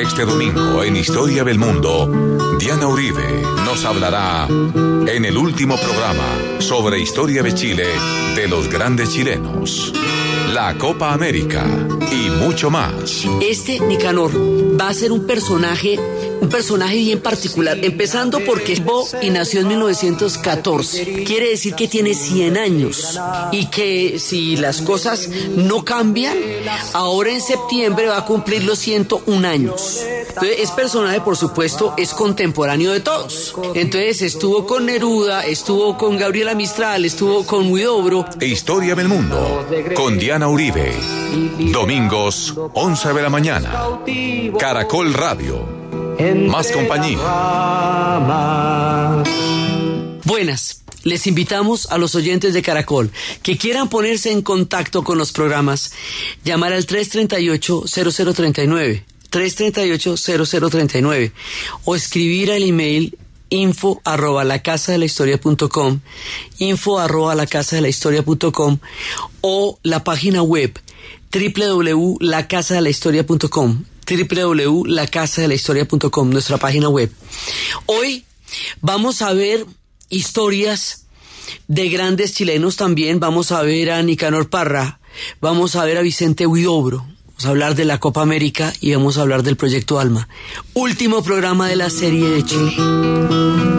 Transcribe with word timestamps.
Este 0.00 0.24
domingo 0.24 0.82
en 0.82 0.96
Historia 0.96 1.44
del 1.44 1.58
Mundo, 1.58 2.10
Diana 2.58 2.86
Uribe 2.86 3.42
nos 3.64 3.84
hablará 3.84 4.48
en 4.48 5.24
el 5.24 5.36
último 5.36 5.76
programa 5.76 6.60
sobre 6.60 6.98
historia 6.98 7.42
de 7.42 7.54
Chile 7.54 7.86
de 8.34 8.48
los 8.48 8.68
grandes 8.68 9.10
chilenos, 9.10 9.92
la 10.52 10.76
Copa 10.78 11.12
América 11.12 11.64
y 12.10 12.30
mucho 12.30 12.70
más. 12.70 13.24
Este 13.40 13.78
Nicanor 13.80 14.32
va 14.80 14.88
a 14.88 14.94
ser 14.94 15.12
un 15.12 15.26
personaje 15.26 15.98
un 16.40 16.48
personaje 16.48 16.96
bien 16.96 17.20
particular, 17.20 17.78
empezando 17.82 18.40
porque 18.44 18.72
es 18.72 18.84
Bo 18.84 19.06
y 19.20 19.30
nació 19.30 19.60
en 19.60 19.68
1914. 19.68 21.24
Quiere 21.24 21.50
decir 21.50 21.74
que 21.74 21.88
tiene 21.88 22.14
100 22.14 22.56
años 22.56 23.18
y 23.52 23.66
que 23.66 24.18
si 24.18 24.56
las 24.56 24.82
cosas 24.82 25.28
no 25.56 25.84
cambian, 25.84 26.36
ahora 26.92 27.30
en 27.30 27.40
septiembre 27.40 28.08
va 28.08 28.18
a 28.18 28.24
cumplir 28.24 28.64
los 28.64 28.78
101 28.78 29.48
años. 29.48 30.04
Entonces, 30.28 30.60
es 30.60 30.70
personaje, 30.70 31.20
por 31.20 31.36
supuesto, 31.36 31.94
es 31.96 32.14
contemporáneo 32.14 32.92
de 32.92 33.00
todos. 33.00 33.54
Entonces, 33.74 34.22
estuvo 34.22 34.66
con 34.66 34.86
Neruda, 34.86 35.44
estuvo 35.44 35.96
con 35.96 36.16
Gabriela 36.16 36.54
Mistral, 36.54 37.04
estuvo 37.04 37.44
con 37.44 37.72
Huidobro. 37.72 38.24
Historia 38.40 38.94
del 38.94 39.08
Mundo, 39.08 39.66
con 39.94 40.18
Diana 40.18 40.48
Uribe. 40.48 40.94
Domingos, 41.72 42.54
11 42.74 43.12
de 43.12 43.22
la 43.22 43.30
mañana. 43.30 43.98
Caracol 44.58 45.12
Radio 45.14 45.77
más 46.48 46.72
compañía. 46.72 47.18
Buenas. 50.24 50.82
Les 51.04 51.28
invitamos 51.28 51.86
a 51.90 51.98
los 51.98 52.16
oyentes 52.16 52.54
de 52.54 52.62
Caracol 52.62 53.12
que 53.42 53.56
quieran 53.56 53.88
ponerse 53.88 54.32
en 54.32 54.42
contacto 54.42 55.04
con 55.04 55.16
los 55.16 55.30
programas, 55.32 55.92
llamar 56.44 56.72
al 56.72 56.84
338-0039, 56.86 59.04
338-0039 59.30 61.30
o 61.84 61.94
escribir 61.94 62.50
al 62.50 62.64
email 62.64 63.16
info 63.48 64.02
arroba 64.04 64.44
la 64.44 64.60
casa 64.62 64.92
de 64.92 64.98
la 64.98 65.06
historia 65.06 65.40
punto 65.40 65.68
com, 65.68 66.00
info 66.58 66.98
arroba 66.98 67.34
la 67.34 67.46
casa 67.46 67.76
de 67.76 67.82
la 67.82 67.88
historia 67.88 68.24
punto 68.24 68.52
com, 68.52 68.78
o 69.40 69.78
la 69.82 70.04
página 70.04 70.42
web 70.42 70.78
www.lacasadelahistoria.com 71.32 73.84
www.lacasadelahistoria.com, 74.08 76.30
nuestra 76.30 76.58
página 76.58 76.88
web. 76.88 77.10
Hoy 77.86 78.24
vamos 78.80 79.22
a 79.22 79.32
ver 79.32 79.66
historias 80.08 81.06
de 81.66 81.88
grandes 81.88 82.34
chilenos 82.34 82.76
también. 82.76 83.20
Vamos 83.20 83.52
a 83.52 83.62
ver 83.62 83.90
a 83.90 84.02
Nicanor 84.02 84.48
Parra, 84.48 85.00
vamos 85.40 85.76
a 85.76 85.84
ver 85.84 85.98
a 85.98 86.02
Vicente 86.02 86.46
Huidobro, 86.46 87.06
vamos 87.26 87.46
a 87.46 87.50
hablar 87.50 87.74
de 87.74 87.84
la 87.84 88.00
Copa 88.00 88.22
América 88.22 88.72
y 88.80 88.94
vamos 88.94 89.18
a 89.18 89.22
hablar 89.22 89.42
del 89.42 89.56
Proyecto 89.56 90.00
Alma. 90.00 90.28
Último 90.74 91.22
programa 91.22 91.68
de 91.68 91.76
la 91.76 91.90
serie 91.90 92.28
de 92.28 92.44
Chile. 92.44 93.77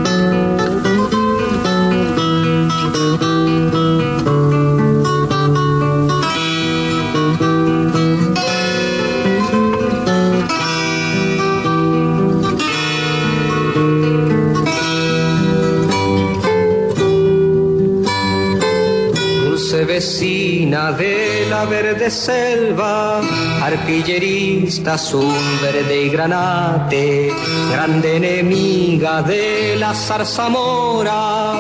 Verde 21.90 22.12
selva, 22.12 23.20
artillerista 23.64 24.94
azul, 24.94 25.34
verde 25.60 26.04
y 26.04 26.10
granate, 26.10 27.32
grande 27.72 28.18
enemiga 28.18 29.24
de 29.24 29.76
la 29.76 29.96
zarzamora, 29.96 31.60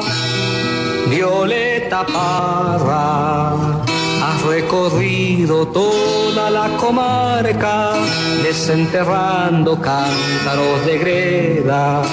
Violeta 1.09 2.05
Parra. 2.05 3.53
Has 4.21 4.43
recorrido 4.43 5.67
toda 5.70 6.52
la 6.52 6.77
comarca, 6.77 7.93
desenterrando 8.43 9.82
cántaros 9.82 10.86
de 10.86 10.98
greda 10.99 12.03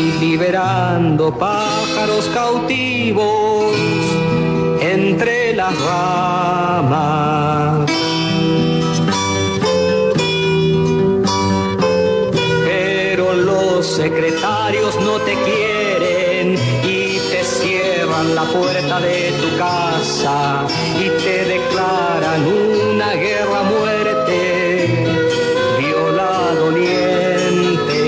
y 0.00 0.18
liberando 0.24 1.36
pájaros 1.36 2.24
cautivos 2.32 4.15
las 5.56 5.74
ramas. 5.80 7.10
Pero 12.64 13.32
los 13.32 13.86
secretarios 13.86 14.94
no 15.00 15.18
te 15.20 15.34
quieren 15.46 16.58
y 16.84 17.18
te 17.30 17.42
cierran 17.42 18.34
la 18.34 18.44
puerta 18.44 19.00
de 19.00 19.32
tu 19.40 19.56
casa 19.56 20.66
y 21.00 21.08
te 21.24 21.44
declaran 21.54 22.46
una 22.46 23.14
guerra 23.14 23.62
muerte. 23.62 25.06
Viola 25.78 26.54
doliente, 26.58 28.00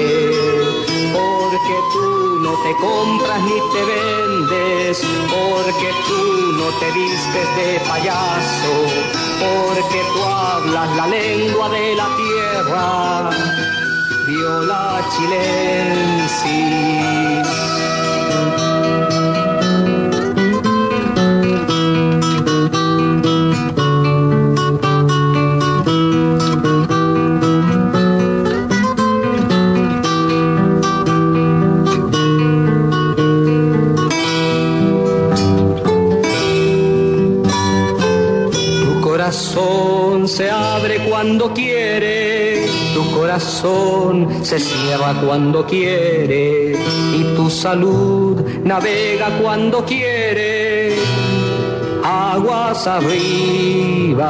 porque 1.14 1.74
tú 1.94 2.40
no 2.42 2.52
te 2.64 2.72
compras 2.76 3.40
ni 3.42 3.58
te 3.72 3.82
vendes, 3.94 5.02
porque 5.30 5.88
tú 6.08 6.37
no 6.70 6.74
te 6.80 6.90
vistes 6.92 7.56
de 7.56 7.80
payaso, 7.88 8.72
porque 9.40 10.00
tú 10.12 10.22
hablas 10.24 10.96
la 10.96 11.06
lengua 11.06 11.68
de 11.70 11.94
la 11.94 12.08
tierra, 12.16 13.30
viola 14.26 15.00
chilensis. 15.16 16.38
Corazón 39.58 40.28
se 40.28 40.50
abre 40.50 40.98
cuando 41.08 41.52
quiere, 41.52 42.66
tu 42.94 43.10
corazón 43.12 44.44
se 44.44 44.60
cierra 44.60 45.14
cuando 45.24 45.66
quiere 45.66 46.72
y 47.14 47.24
tu 47.34 47.50
salud 47.50 48.40
navega 48.62 49.30
cuando 49.42 49.84
quiere. 49.84 50.94
Aguas 52.04 52.86
arriba. 52.86 54.24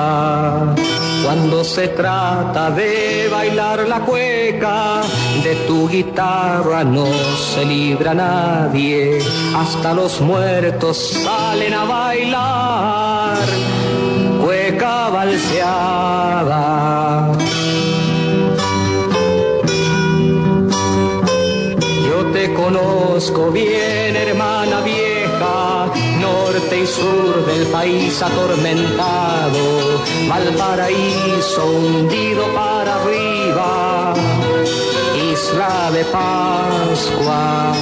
Cuando 1.24 1.62
se 1.62 1.88
trata 1.88 2.70
de 2.70 3.28
bailar 3.30 3.86
la 3.86 4.00
cueca, 4.00 5.02
de 5.44 5.54
tu 5.66 5.86
guitarra 5.88 6.84
no 6.84 7.06
se 7.52 7.66
libra 7.66 8.14
nadie, 8.14 9.18
hasta 9.54 9.92
los 9.92 10.22
muertos 10.22 10.96
salen 11.22 11.74
a 11.74 11.84
bailar 11.84 12.97
cueca 15.28 15.48
balseada. 15.58 16.62
Yo 22.08 22.26
te 22.32 22.54
conozco 22.54 23.50
bien, 23.50 24.16
hermana 24.16 24.80
vieja, 24.80 25.86
norte 26.20 26.80
y 26.80 26.86
sur 26.86 27.46
del 27.46 27.66
país 27.66 28.22
atormentado, 28.22 30.02
Valparaíso 30.28 31.66
hundido 31.66 32.46
para 32.54 32.94
arriba, 32.96 34.14
isla 35.32 35.90
de 35.92 36.04
Pascua. 36.04 37.72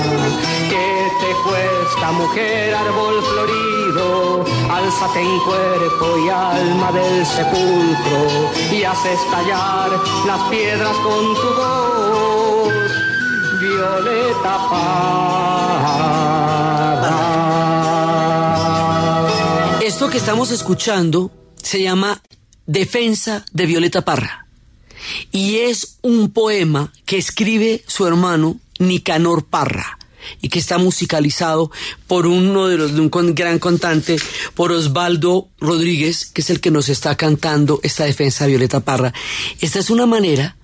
¿Qué 1.18 1.26
te 1.26 1.34
cuesta, 1.42 2.12
mujer, 2.12 2.74
árbol 2.74 3.22
florido? 3.22 4.44
Álzate 4.70 5.20
en 5.20 5.38
cuerpo 5.40 6.18
y 6.18 6.28
alma 6.28 6.92
del 6.92 7.24
sepulcro 7.24 8.50
y 8.72 8.82
haz 8.82 9.04
estallar 9.06 9.90
las 10.26 10.42
piedras 10.50 10.96
con 10.96 11.34
tu 11.34 11.54
voz, 11.54 12.72
Violeta 13.60 14.68
Parra. 14.70 15.06
Esto 19.80 20.10
que 20.10 20.18
estamos 20.18 20.50
escuchando 20.50 21.30
se 21.62 21.82
llama 21.82 22.20
Defensa 22.66 23.44
de 23.52 23.66
Violeta 23.66 24.04
Parra 24.04 24.46
y 25.30 25.58
es 25.60 25.98
un 26.02 26.30
poema 26.30 26.92
que 27.04 27.16
escribe 27.16 27.84
su 27.86 28.06
hermano 28.06 28.56
Nicanor 28.78 29.46
Parra 29.46 29.95
y 30.40 30.48
que 30.48 30.58
está 30.58 30.78
musicalizado 30.78 31.70
por 32.06 32.26
uno 32.26 32.68
de 32.68 32.76
los 32.76 32.94
de 32.94 33.00
un 33.00 33.10
gran 33.34 33.58
cantante, 33.58 34.16
por 34.54 34.72
Osvaldo 34.72 35.48
Rodríguez, 35.60 36.26
que 36.26 36.42
es 36.42 36.50
el 36.50 36.60
que 36.60 36.70
nos 36.70 36.88
está 36.88 37.16
cantando 37.16 37.80
esta 37.82 38.04
defensa 38.04 38.44
de 38.44 38.50
Violeta 38.50 38.80
Parra. 38.80 39.12
Esta 39.60 39.78
es 39.78 39.90
una 39.90 40.06
manera 40.06 40.56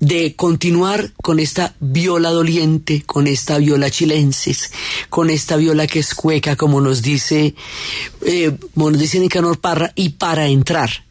de 0.00 0.34
continuar 0.34 1.12
con 1.22 1.38
esta 1.38 1.76
viola 1.78 2.30
doliente, 2.30 3.04
con 3.06 3.28
esta 3.28 3.58
viola 3.58 3.88
chilensis, 3.88 4.72
con 5.08 5.30
esta 5.30 5.56
viola 5.56 5.86
que 5.86 6.00
es 6.00 6.14
cueca, 6.14 6.56
como 6.56 6.80
nos 6.80 7.02
dice, 7.02 7.54
eh, 8.26 8.56
como 8.74 8.90
nos 8.90 9.00
dice 9.00 9.20
Nicanor 9.20 9.60
Parra, 9.60 9.92
y 9.94 10.10
para 10.10 10.48
entrar 10.48 11.04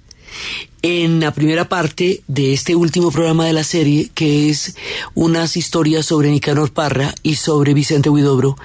en 0.81 1.19
la 1.19 1.31
primera 1.31 1.69
parte 1.69 2.23
de 2.27 2.53
este 2.53 2.75
último 2.75 3.11
programa 3.11 3.45
de 3.45 3.53
la 3.53 3.63
serie, 3.63 4.09
que 4.13 4.49
es 4.49 4.75
unas 5.13 5.57
historias 5.57 6.05
sobre 6.05 6.31
Nicanor 6.31 6.71
Parra 6.71 7.13
y 7.23 7.35
sobre 7.35 7.73
Vicente 7.73 8.09
Huidobro, 8.09 8.57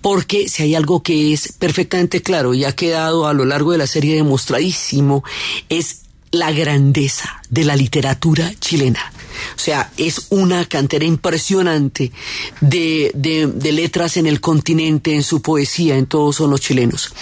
porque 0.00 0.48
si 0.48 0.62
hay 0.62 0.74
algo 0.74 1.02
que 1.02 1.32
es 1.32 1.52
perfectamente 1.52 2.22
claro 2.22 2.54
y 2.54 2.64
ha 2.64 2.72
quedado 2.72 3.26
a 3.26 3.32
lo 3.32 3.44
largo 3.44 3.72
de 3.72 3.78
la 3.78 3.86
serie 3.86 4.14
demostradísimo, 4.14 5.24
es 5.68 6.05
la 6.30 6.52
grandeza 6.52 7.42
de 7.48 7.64
la 7.64 7.76
literatura 7.76 8.52
chilena. 8.60 9.12
O 9.54 9.58
sea, 9.58 9.90
es 9.96 10.26
una 10.30 10.64
cantera 10.64 11.04
impresionante 11.04 12.12
de, 12.60 13.10
de, 13.14 13.72
letras 13.72 14.16
en 14.16 14.26
el 14.26 14.40
continente, 14.40 15.14
en 15.14 15.22
su 15.22 15.42
poesía, 15.42 15.96
en 15.96 16.06
todos 16.06 16.36
son 16.36 16.50
los 16.50 16.60
chilenos. 16.60 17.12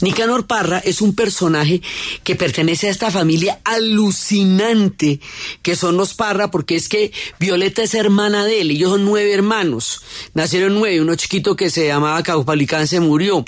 Nicanor 0.00 0.46
Parra 0.46 0.78
es 0.78 1.02
un 1.02 1.14
personaje 1.14 1.82
que 2.22 2.36
pertenece 2.36 2.86
a 2.86 2.90
esta 2.90 3.10
familia 3.10 3.60
alucinante 3.64 5.20
que 5.62 5.76
son 5.76 5.96
los 5.96 6.14
Parra, 6.14 6.50
porque 6.50 6.76
es 6.76 6.88
que 6.88 7.12
Violeta 7.40 7.82
es 7.82 7.94
hermana 7.94 8.44
de 8.44 8.60
él, 8.60 8.70
ellos 8.70 8.92
son 8.92 9.04
nueve 9.04 9.32
hermanos, 9.32 10.02
nacieron 10.34 10.74
nueve, 10.74 11.00
uno 11.00 11.16
chiquito 11.16 11.56
que 11.56 11.70
se 11.70 11.86
llamaba 11.86 12.22
Caupalicán 12.22 12.86
se 12.86 13.00
murió. 13.00 13.44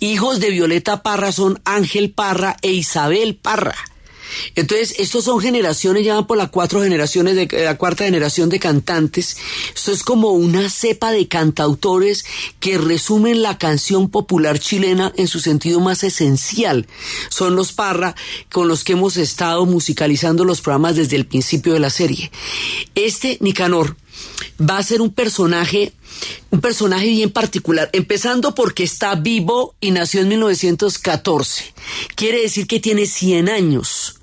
Hijos 0.00 0.40
de 0.40 0.50
Violeta 0.50 1.02
Parra 1.02 1.32
son 1.32 1.60
Ángel 1.64 2.10
Parra 2.10 2.56
e 2.62 2.72
Isabel 2.72 3.36
Parra. 3.36 3.74
Entonces, 4.54 4.94
estos 4.98 5.24
son 5.24 5.40
generaciones, 5.40 6.04
ya 6.04 6.22
por 6.22 6.36
las 6.36 6.50
cuatro 6.50 6.82
generaciones 6.82 7.36
de 7.36 7.48
la 7.64 7.76
cuarta 7.76 8.04
generación 8.04 8.48
de 8.48 8.58
cantantes. 8.58 9.36
Esto 9.74 9.92
es 9.92 10.02
como 10.02 10.30
una 10.30 10.70
cepa 10.70 11.12
de 11.12 11.28
cantautores 11.28 12.24
que 12.60 12.78
resumen 12.78 13.42
la 13.42 13.58
canción 13.58 14.08
popular 14.08 14.58
chilena 14.58 15.12
en 15.16 15.28
su 15.28 15.40
sentido 15.40 15.80
más 15.80 16.04
esencial. 16.04 16.86
Son 17.28 17.56
los 17.56 17.72
Parra 17.72 18.14
con 18.50 18.68
los 18.68 18.84
que 18.84 18.92
hemos 18.92 19.16
estado 19.16 19.66
musicalizando 19.66 20.44
los 20.44 20.60
programas 20.60 20.96
desde 20.96 21.16
el 21.16 21.26
principio 21.26 21.72
de 21.72 21.80
la 21.80 21.90
serie. 21.90 22.30
Este 22.94 23.38
Nicanor 23.40 23.96
va 24.60 24.78
a 24.78 24.82
ser 24.82 25.00
un 25.00 25.12
personaje 25.12 25.92
un 26.50 26.60
personaje 26.60 27.06
bien 27.06 27.30
particular, 27.30 27.90
empezando 27.92 28.54
porque 28.54 28.84
está 28.84 29.14
vivo 29.14 29.74
y 29.80 29.90
nació 29.90 30.20
en 30.20 30.28
1914. 30.28 31.74
Quiere 32.14 32.42
decir 32.42 32.66
que 32.66 32.78
tiene 32.78 33.06
100 33.06 33.48
años 33.48 34.20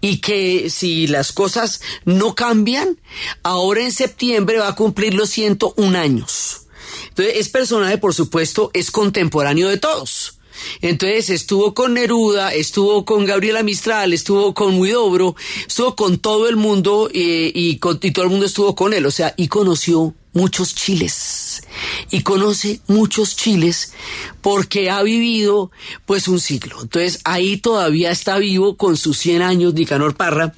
y 0.00 0.18
que 0.18 0.70
si 0.70 1.06
las 1.06 1.32
cosas 1.32 1.80
no 2.04 2.34
cambian, 2.34 2.98
ahora 3.42 3.82
en 3.82 3.92
septiembre 3.92 4.58
va 4.58 4.68
a 4.68 4.74
cumplir 4.74 5.14
los 5.14 5.30
101 5.30 5.98
años. 5.98 6.66
Entonces, 7.08 7.34
es 7.36 7.48
personaje, 7.48 7.98
por 7.98 8.14
supuesto, 8.14 8.70
es 8.74 8.90
contemporáneo 8.90 9.68
de 9.68 9.78
todos. 9.78 10.38
Entonces 10.80 11.30
estuvo 11.30 11.74
con 11.74 11.94
Neruda, 11.94 12.52
estuvo 12.52 13.04
con 13.04 13.24
Gabriela 13.24 13.62
Mistral, 13.62 14.12
estuvo 14.12 14.54
con 14.54 14.78
Huidobro, 14.78 15.36
estuvo 15.66 15.94
con 15.94 16.18
todo 16.18 16.48
el 16.48 16.56
mundo 16.56 17.08
eh, 17.12 17.52
y, 17.54 17.76
todo 17.76 18.24
el 18.24 18.30
mundo 18.30 18.46
estuvo 18.46 18.74
con 18.74 18.92
él, 18.94 19.06
o 19.06 19.10
sea, 19.10 19.34
y 19.36 19.48
conoció 19.48 20.14
muchos 20.34 20.74
chiles 20.74 21.62
y 22.10 22.22
conoce 22.22 22.80
muchos 22.86 23.36
chiles 23.36 23.92
porque 24.40 24.90
ha 24.90 25.02
vivido 25.02 25.70
pues 26.06 26.26
un 26.26 26.40
siglo. 26.40 26.80
Entonces 26.82 27.20
ahí 27.24 27.58
todavía 27.58 28.10
está 28.10 28.38
vivo 28.38 28.76
con 28.76 28.96
sus 28.96 29.18
100 29.18 29.42
años 29.42 29.74
Nicanor 29.74 30.16
Parra. 30.16 30.54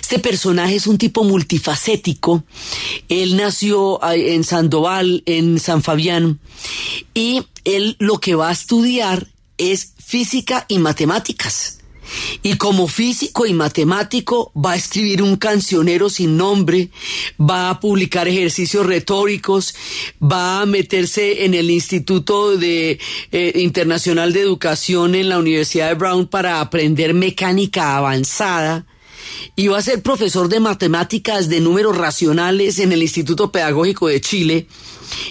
Este 0.00 0.18
personaje 0.18 0.76
es 0.76 0.86
un 0.86 0.98
tipo 0.98 1.24
multifacético. 1.24 2.44
Él 3.08 3.36
nació 3.36 4.00
en 4.12 4.44
Sandoval, 4.44 5.22
en 5.26 5.60
San 5.60 5.82
Fabián 5.82 6.40
y 7.14 7.42
él 7.66 7.96
lo 7.98 8.18
que 8.18 8.34
va 8.34 8.48
a 8.48 8.52
estudiar 8.52 9.26
es 9.58 9.92
física 10.02 10.64
y 10.68 10.78
matemáticas. 10.78 11.80
Y 12.42 12.56
como 12.56 12.86
físico 12.86 13.46
y 13.46 13.52
matemático 13.52 14.52
va 14.54 14.72
a 14.72 14.76
escribir 14.76 15.22
un 15.22 15.34
cancionero 15.34 16.08
sin 16.08 16.36
nombre, 16.36 16.90
va 17.38 17.68
a 17.68 17.80
publicar 17.80 18.28
ejercicios 18.28 18.86
retóricos, 18.86 19.74
va 20.22 20.60
a 20.60 20.66
meterse 20.66 21.44
en 21.44 21.54
el 21.54 21.68
Instituto 21.68 22.56
de, 22.56 23.00
eh, 23.32 23.52
Internacional 23.56 24.32
de 24.32 24.40
Educación 24.40 25.16
en 25.16 25.28
la 25.28 25.38
Universidad 25.38 25.88
de 25.88 25.94
Brown 25.94 26.28
para 26.28 26.60
aprender 26.60 27.12
mecánica 27.12 27.96
avanzada 27.96 28.86
y 29.56 29.66
va 29.66 29.78
a 29.78 29.82
ser 29.82 30.00
profesor 30.00 30.48
de 30.48 30.60
matemáticas 30.60 31.48
de 31.48 31.60
números 31.60 31.96
racionales 31.96 32.78
en 32.78 32.92
el 32.92 33.02
Instituto 33.02 33.50
Pedagógico 33.50 34.06
de 34.06 34.20
Chile 34.20 34.66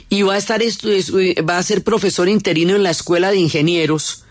y 0.10 0.22
va 0.22 0.36
a 0.36 0.38
estar 0.38 0.62
va 0.62 1.58
a 1.58 1.64
ser 1.64 1.84
profesor 1.84 2.30
interino 2.30 2.76
en 2.76 2.84
la 2.84 2.92
Escuela 2.92 3.32
de 3.32 3.38
Ingenieros 3.38 4.26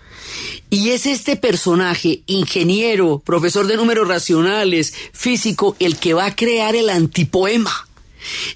y 0.70 0.90
es 0.90 1.06
este 1.06 1.36
personaje, 1.36 2.22
ingeniero, 2.26 3.20
profesor 3.24 3.66
de 3.66 3.76
números 3.76 4.08
racionales, 4.08 4.92
físico, 5.12 5.76
el 5.78 5.98
que 5.98 6.14
va 6.14 6.26
a 6.26 6.34
crear 6.34 6.74
el 6.74 6.90
antipoema. 6.90 7.88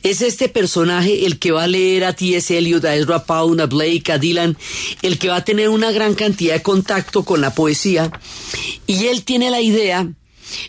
Es 0.03 0.23
este 0.23 0.49
personaje 0.49 1.27
el 1.27 1.39
que 1.39 1.53
va 1.53 1.65
a 1.65 1.69
leer 1.69 2.05
a 2.05 2.15
T.S. 2.15 2.57
Eliot, 2.57 2.85
a 2.87 2.97
Ezra 2.97 3.25
Pound, 3.25 3.61
a 3.61 3.67
Blake, 3.67 4.11
a 4.11 4.19
Dylan, 4.19 4.57
el 5.03 5.19
que 5.19 5.29
va 5.29 5.37
a 5.37 5.45
tener 5.45 5.69
una 5.69 5.93
gran 5.93 6.15
cantidad 6.15 6.55
de 6.55 6.63
contacto 6.63 7.25
con 7.25 7.41
la 7.41 7.55
poesía. 7.55 8.11
Y 8.87 9.07
él 9.07 9.23
tiene 9.25 9.51
la 9.51 9.61
idea 9.61 10.09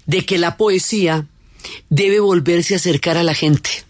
de 0.05 0.25
que 0.25 0.37
la 0.37 0.57
poesía 0.57 1.25
debe 1.89 2.19
volverse 2.19 2.75
a 2.75 2.77
acercar 2.77 3.17
a 3.17 3.23
la 3.23 3.33
gente 3.33 3.88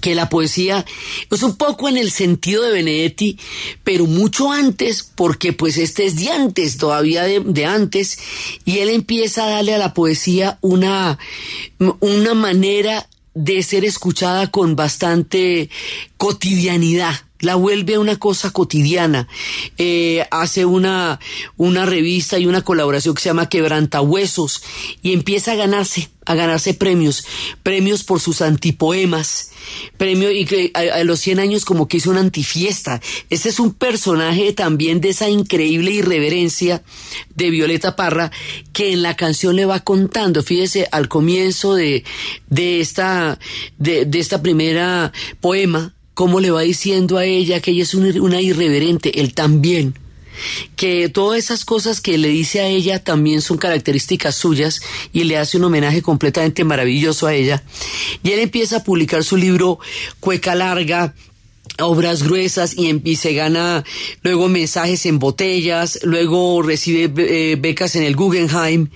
que 0.00 0.14
la 0.14 0.28
poesía 0.28 0.84
es 1.30 1.42
un 1.42 1.56
poco 1.56 1.88
en 1.88 1.96
el 1.96 2.10
sentido 2.10 2.62
de 2.62 2.72
Benedetti, 2.72 3.38
pero 3.82 4.06
mucho 4.06 4.52
antes, 4.52 5.02
porque 5.14 5.52
pues 5.52 5.76
este 5.76 6.06
es 6.06 6.16
de 6.16 6.30
antes, 6.30 6.76
todavía 6.76 7.24
de, 7.24 7.64
antes, 7.64 8.18
y 8.64 8.78
él 8.78 8.88
empieza 8.88 9.44
a 9.44 9.50
darle 9.50 9.74
a 9.74 9.78
la 9.78 9.94
poesía 9.94 10.58
una, 10.60 11.18
una 12.00 12.34
manera 12.34 13.08
de 13.34 13.62
ser 13.62 13.84
escuchada 13.84 14.50
con 14.50 14.76
bastante 14.76 15.68
cotidianidad 16.16 17.14
la 17.44 17.54
vuelve 17.54 17.98
una 17.98 18.16
cosa 18.16 18.50
cotidiana. 18.50 19.28
Eh, 19.78 20.26
hace 20.30 20.64
una, 20.64 21.20
una 21.56 21.86
revista 21.86 22.38
y 22.38 22.46
una 22.46 22.62
colaboración 22.62 23.14
que 23.14 23.22
se 23.22 23.28
llama 23.28 23.48
Quebrantahuesos 23.48 24.62
y 25.02 25.12
empieza 25.12 25.52
a 25.52 25.56
ganarse, 25.56 26.10
a 26.24 26.34
ganarse 26.34 26.74
premios, 26.74 27.24
premios 27.62 28.04
por 28.04 28.20
sus 28.20 28.40
antipoemas, 28.40 29.50
premio 29.96 30.30
y 30.30 30.44
que 30.44 30.70
a, 30.74 31.02
los 31.04 31.20
100 31.20 31.38
años 31.40 31.64
como 31.64 31.88
que 31.88 31.98
hizo 31.98 32.10
una 32.10 32.20
antifiesta. 32.20 33.00
Este 33.30 33.48
es 33.48 33.60
un 33.60 33.72
personaje 33.72 34.52
también 34.52 35.00
de 35.00 35.10
esa 35.10 35.28
increíble 35.28 35.90
irreverencia 35.90 36.82
de 37.34 37.50
Violeta 37.50 37.96
Parra 37.96 38.30
que 38.72 38.92
en 38.92 39.02
la 39.02 39.16
canción 39.16 39.56
le 39.56 39.66
va 39.66 39.80
contando. 39.80 40.42
Fíjese, 40.42 40.88
al 40.90 41.08
comienzo 41.08 41.74
de, 41.74 42.04
de 42.48 42.80
esta, 42.80 43.38
de, 43.78 44.04
de 44.06 44.18
esta 44.18 44.42
primera 44.42 45.12
poema, 45.40 45.93
cómo 46.14 46.40
le 46.40 46.50
va 46.50 46.62
diciendo 46.62 47.18
a 47.18 47.24
ella 47.24 47.60
que 47.60 47.72
ella 47.72 47.82
es 47.82 47.94
una, 47.94 48.40
irreverente, 48.40 49.20
él 49.20 49.34
también 49.34 49.94
que 50.74 51.08
todas 51.08 51.38
esas 51.38 51.64
cosas 51.64 52.00
que 52.00 52.18
le 52.18 52.26
dice 52.26 52.58
a 52.60 52.66
ella 52.66 53.04
también 53.04 53.40
son 53.40 53.56
características 53.56 54.34
suyas 54.34 54.80
y 55.12 55.22
le 55.24 55.38
hace 55.38 55.58
un 55.58 55.64
homenaje 55.64 56.02
completamente 56.02 56.64
maravilloso 56.64 57.28
a 57.28 57.34
ella. 57.34 57.62
Y 58.24 58.32
él 58.32 58.40
empieza 58.40 58.78
a 58.78 58.82
publicar 58.82 59.22
su 59.22 59.36
libro 59.36 59.78
Cueca 60.18 60.56
Larga, 60.56 61.14
obras 61.78 62.22
gruesas 62.22 62.74
y, 62.76 63.16
se 63.16 63.34
gana 63.34 63.84
luego 64.22 64.48
mensajes 64.48 65.06
en 65.06 65.18
botellas, 65.18 66.00
luego 66.02 66.62
recibe 66.62 67.10
eh, 67.16 67.56
becas 67.56 67.96
en 67.96 68.02
el 68.04 68.16
Guggenheim, 68.16 68.88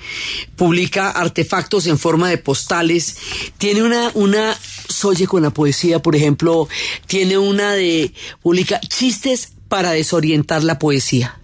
publica 0.57 1.11
artefactos 1.11 1.87
en 1.87 1.99
forma 1.99 2.29
de 2.29 2.39
postales, 2.39 3.17
tiene 3.59 3.83
una, 3.83 4.11
una 4.15 4.57
soye 4.89 5.27
con 5.27 5.43
la 5.43 5.51
poesía, 5.51 6.01
por 6.01 6.17
ejemplo, 6.17 6.69
tiene 7.07 7.39
una 7.39 7.73
de, 7.73 8.13
publica 8.43 8.81
chistes 8.81 9.53
para 9.69 9.91
desorientar 9.93 10.65
la 10.65 10.79
poesía. 10.79 11.39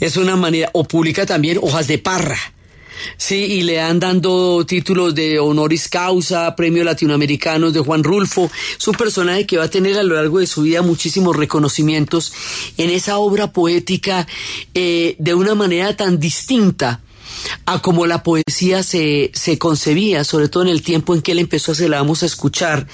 Es 0.00 0.16
una 0.16 0.36
manera, 0.36 0.70
o 0.72 0.84
publica 0.84 1.26
también 1.26 1.58
hojas 1.60 1.86
de 1.86 1.98
parra. 1.98 2.38
Sí, 3.16 3.36
y 3.36 3.62
le 3.62 3.80
han 3.80 4.00
dando 4.00 4.64
títulos 4.66 5.14
de 5.14 5.38
honoris 5.38 5.88
causa, 5.88 6.54
premios 6.56 6.84
latinoamericanos 6.84 7.72
de 7.72 7.80
Juan 7.80 8.04
Rulfo. 8.04 8.50
Es 8.78 8.88
un 8.88 8.94
personaje 8.94 9.46
que 9.46 9.58
va 9.58 9.64
a 9.64 9.70
tener 9.70 9.98
a 9.98 10.02
lo 10.02 10.14
largo 10.14 10.38
de 10.38 10.46
su 10.46 10.62
vida 10.62 10.82
muchísimos 10.82 11.36
reconocimientos 11.36 12.32
en 12.76 12.90
esa 12.90 13.18
obra 13.18 13.52
poética 13.52 14.26
eh, 14.74 15.16
de 15.18 15.34
una 15.34 15.54
manera 15.54 15.96
tan 15.96 16.18
distinta 16.18 17.00
a 17.66 17.80
como 17.80 18.06
la 18.06 18.22
poesía 18.22 18.82
se, 18.82 19.30
se, 19.34 19.58
concebía, 19.58 20.24
sobre 20.24 20.48
todo 20.48 20.62
en 20.64 20.70
el 20.70 20.82
tiempo 20.82 21.14
en 21.14 21.22
que 21.22 21.32
él 21.32 21.38
empezó, 21.38 21.74
se 21.74 21.88
la 21.88 21.98
vamos 21.98 22.22
a 22.22 22.26
escuchar 22.26 22.86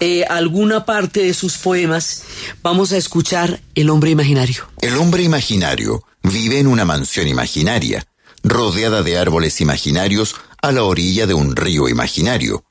eh, 0.00 0.24
alguna 0.24 0.84
parte 0.84 1.22
de 1.22 1.34
sus 1.34 1.58
poemas, 1.58 2.22
vamos 2.62 2.92
a 2.92 2.96
escuchar 2.96 3.60
El 3.74 3.90
hombre 3.90 4.10
imaginario. 4.10 4.64
El 4.80 4.96
hombre 4.96 5.22
imaginario 5.22 6.04
vive 6.22 6.58
en 6.58 6.66
una 6.66 6.84
mansión 6.84 7.28
imaginaria, 7.28 8.04
rodeada 8.42 9.02
de 9.02 9.18
árboles 9.18 9.60
imaginarios 9.60 10.36
a 10.62 10.72
la 10.72 10.84
orilla 10.84 11.26
de 11.26 11.34
un 11.34 11.56
río 11.56 11.88
imaginario. 11.88 12.64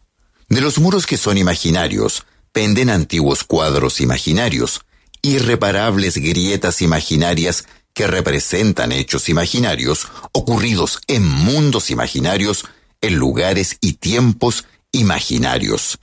De 0.50 0.62
los 0.62 0.80
muros 0.80 1.06
que 1.06 1.18
son 1.18 1.38
imaginarios, 1.38 2.26
penden 2.52 2.90
antiguos 2.90 3.44
cuadros 3.44 4.02
imaginarios, 4.02 4.82
irreparables 5.22 6.18
grietas 6.18 6.82
imaginarias 6.82 7.66
que 7.94 8.08
representan 8.08 8.92
hechos 8.92 9.28
imaginarios 9.28 10.08
ocurridos 10.32 11.00
en 11.08 11.28
mundos 11.28 11.90
imaginarios, 11.90 12.66
en 13.02 13.16
lugares 13.16 13.78
y 13.82 13.94
tiempos 13.94 14.66
imaginarios. 14.92 16.00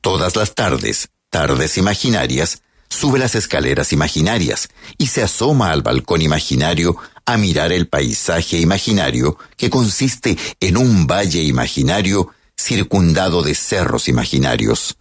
Todas 0.00 0.34
las 0.36 0.54
tardes, 0.54 1.10
tardes 1.28 1.76
imaginarias, 1.76 2.62
sube 2.90 3.18
las 3.18 3.34
escaleras 3.34 3.92
imaginarias 3.92 4.68
y 4.98 5.06
se 5.06 5.22
asoma 5.22 5.70
al 5.70 5.82
balcón 5.82 6.20
imaginario 6.20 6.96
a 7.24 7.38
mirar 7.38 7.72
el 7.72 7.88
paisaje 7.88 8.58
imaginario 8.58 9.38
que 9.56 9.70
consiste 9.70 10.36
en 10.58 10.76
un 10.76 11.06
valle 11.06 11.42
imaginario 11.42 12.28
circundado 12.58 13.42
de 13.42 13.54
cerros 13.54 14.08
imaginarios. 14.08 14.96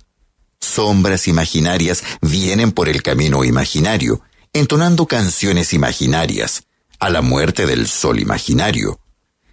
Sombras 0.61 1.27
imaginarias 1.27 2.03
vienen 2.21 2.71
por 2.71 2.87
el 2.87 3.01
camino 3.01 3.43
imaginario, 3.43 4.21
entonando 4.53 5.07
canciones 5.07 5.73
imaginarias, 5.73 6.63
a 6.99 7.09
la 7.09 7.21
muerte 7.21 7.65
del 7.65 7.87
sol 7.87 8.19
imaginario. 8.19 8.99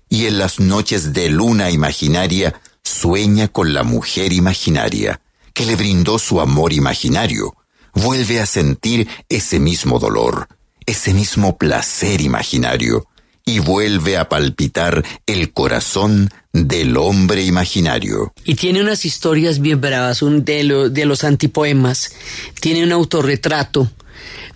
Y 0.09 0.27
en 0.27 0.39
las 0.39 0.61
noches 0.61 1.13
de 1.13 1.31
luna 1.31 1.71
imaginaria 1.71 2.61
sueña 2.83 3.49
con 3.49 3.73
la 3.73 3.83
mujer 3.83 4.33
imaginaria, 4.33 5.21
que 5.53 5.65
le 5.65 5.77
brindó 5.77 6.19
su 6.19 6.41
amor 6.41 6.73
imaginario, 6.73 7.57
vuelve 7.97 8.41
a 8.41 8.47
sentir 8.47 9.09
ese 9.29 9.59
mismo 9.59 9.99
dolor, 9.99 10.49
ese 10.87 11.13
mismo 11.13 11.57
placer 11.57 12.21
imaginario, 12.21 13.07
y 13.45 13.61
vuelve 13.61 14.17
a 14.17 14.29
palpitar 14.29 15.05
el 15.27 15.53
corazón 15.53 16.31
del 16.53 16.97
hombre 16.97 17.45
imaginario. 17.45 18.33
Y 18.45 18.57
tiene 18.57 18.81
unas 18.81 19.05
historias 19.05 19.61
bien 19.61 19.81
bravas, 19.81 20.23
un 20.23 20.45
de, 20.45 20.91
de 20.91 21.05
los 21.07 21.25
antipoemas, 21.25 22.13
tiene 22.61 22.85
un 22.85 22.93
autorretrato 22.93 23.91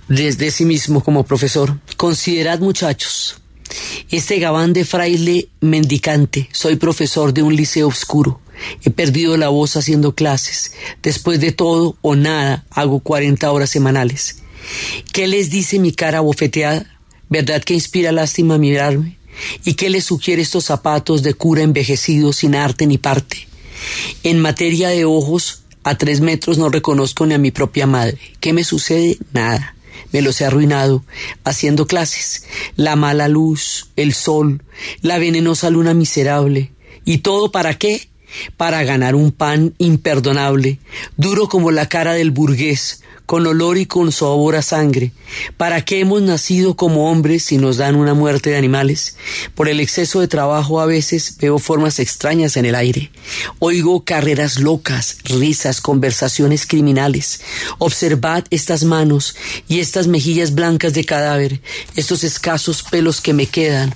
desde 0.09 0.51
sí 0.51 0.65
mismo 0.65 1.03
como 1.03 1.25
profesor. 1.25 1.79
Considerad 1.97 2.59
muchachos, 2.59 3.41
este 4.11 4.39
gabán 4.39 4.73
de 4.73 4.85
fraile 4.85 5.49
mendicante, 5.61 6.49
soy 6.53 6.77
profesor 6.77 7.33
de 7.33 7.43
un 7.43 7.55
liceo 7.55 7.89
oscuro. 7.89 8.41
He 8.85 8.91
perdido 8.91 9.37
la 9.37 9.49
voz 9.49 9.77
haciendo 9.77 10.15
clases. 10.15 10.73
Después 11.03 11.41
de 11.41 11.53
todo 11.53 11.97
o 12.03 12.17
nada, 12.17 12.65
hago 12.71 13.01
40 13.01 13.51
horas 13.51 13.71
semanales. 13.71 14.37
¿Qué 15.13 15.27
les 15.27 15.51
dice 15.51 15.79
mi 15.79 15.93
cara 15.93 16.21
bofeteada? 16.21 16.99
¿Verdad 17.29 17.63
que 17.63 17.75
inspira 17.75 18.13
lástima 18.13 18.59
mirarme? 18.59 19.19
¿Y 19.65 19.75
qué 19.75 19.91
les 19.91 20.05
sugiere 20.05 20.43
estos 20.43 20.65
zapatos 20.65 21.23
de 21.23 21.35
cura 21.35 21.63
envejecidos 21.63 22.37
sin 22.37 22.55
arte 22.55 22.87
ni 22.87 22.99
parte? 22.99 23.49
En 24.23 24.41
materia 24.41 24.89
de 24.89 25.05
ojos, 25.05 25.63
a 25.83 25.97
tres 25.97 26.21
metros 26.21 26.59
no 26.59 26.69
reconozco 26.69 27.25
ni 27.27 27.35
a 27.35 27.39
mi 27.39 27.51
propia 27.51 27.87
madre. 27.87 28.19
¿Qué 28.41 28.53
me 28.53 28.65
sucede? 28.65 29.17
Nada. 29.33 29.75
Me 30.13 30.23
los 30.23 30.41
he 30.41 30.45
arruinado 30.45 31.05
haciendo 31.45 31.87
clases. 31.87 32.45
La 32.77 32.97
mala 32.97 33.29
luz, 33.29 33.89
el 33.97 34.13
sol, 34.13 34.63
la 35.03 35.19
venenosa 35.19 35.71
luna 35.71 35.95
miserable. 35.95 36.73
¿Y 37.05 37.19
todo 37.19 37.53
para 37.53 37.79
qué? 37.79 38.10
Para 38.57 38.83
ganar 38.85 39.15
un 39.15 39.33
pan 39.33 39.75
imperdonable, 39.79 40.79
duro 41.17 41.49
como 41.49 41.71
la 41.71 41.89
cara 41.89 42.15
del 42.15 42.31
burgués, 42.31 43.03
con 43.31 43.47
olor 43.47 43.79
y 43.79 43.87
con 43.87 44.11
sabor 44.11 44.57
a 44.57 44.63
sangre. 44.63 45.13
¿Para 45.57 45.85
qué 45.85 46.01
hemos 46.01 46.21
nacido 46.21 46.75
como 46.75 47.09
hombres 47.09 47.45
si 47.45 47.59
nos 47.59 47.77
dan 47.77 47.95
una 47.95 48.13
muerte 48.13 48.51
de 48.51 48.57
animales? 48.57 49.17
Por 49.55 49.69
el 49.69 49.79
exceso 49.79 50.19
de 50.19 50.27
trabajo 50.27 50.81
a 50.81 50.87
veces 50.87 51.37
veo 51.39 51.61
formas 51.61 52.01
extrañas 52.01 52.57
en 52.57 52.65
el 52.65 52.75
aire. 52.75 53.13
Oigo 53.61 54.05
carreras 54.05 54.59
locas, 54.59 55.19
risas, 55.27 55.81
conversaciones 55.81 56.67
criminales. 56.67 57.41
Observad 57.79 58.47
estas 58.51 58.83
manos 58.83 59.37
y 59.69 59.79
estas 59.79 60.09
mejillas 60.09 60.53
blancas 60.53 60.93
de 60.93 61.05
cadáver, 61.05 61.61
estos 61.95 62.25
escasos 62.25 62.83
pelos 62.83 63.21
que 63.21 63.33
me 63.33 63.47
quedan 63.47 63.95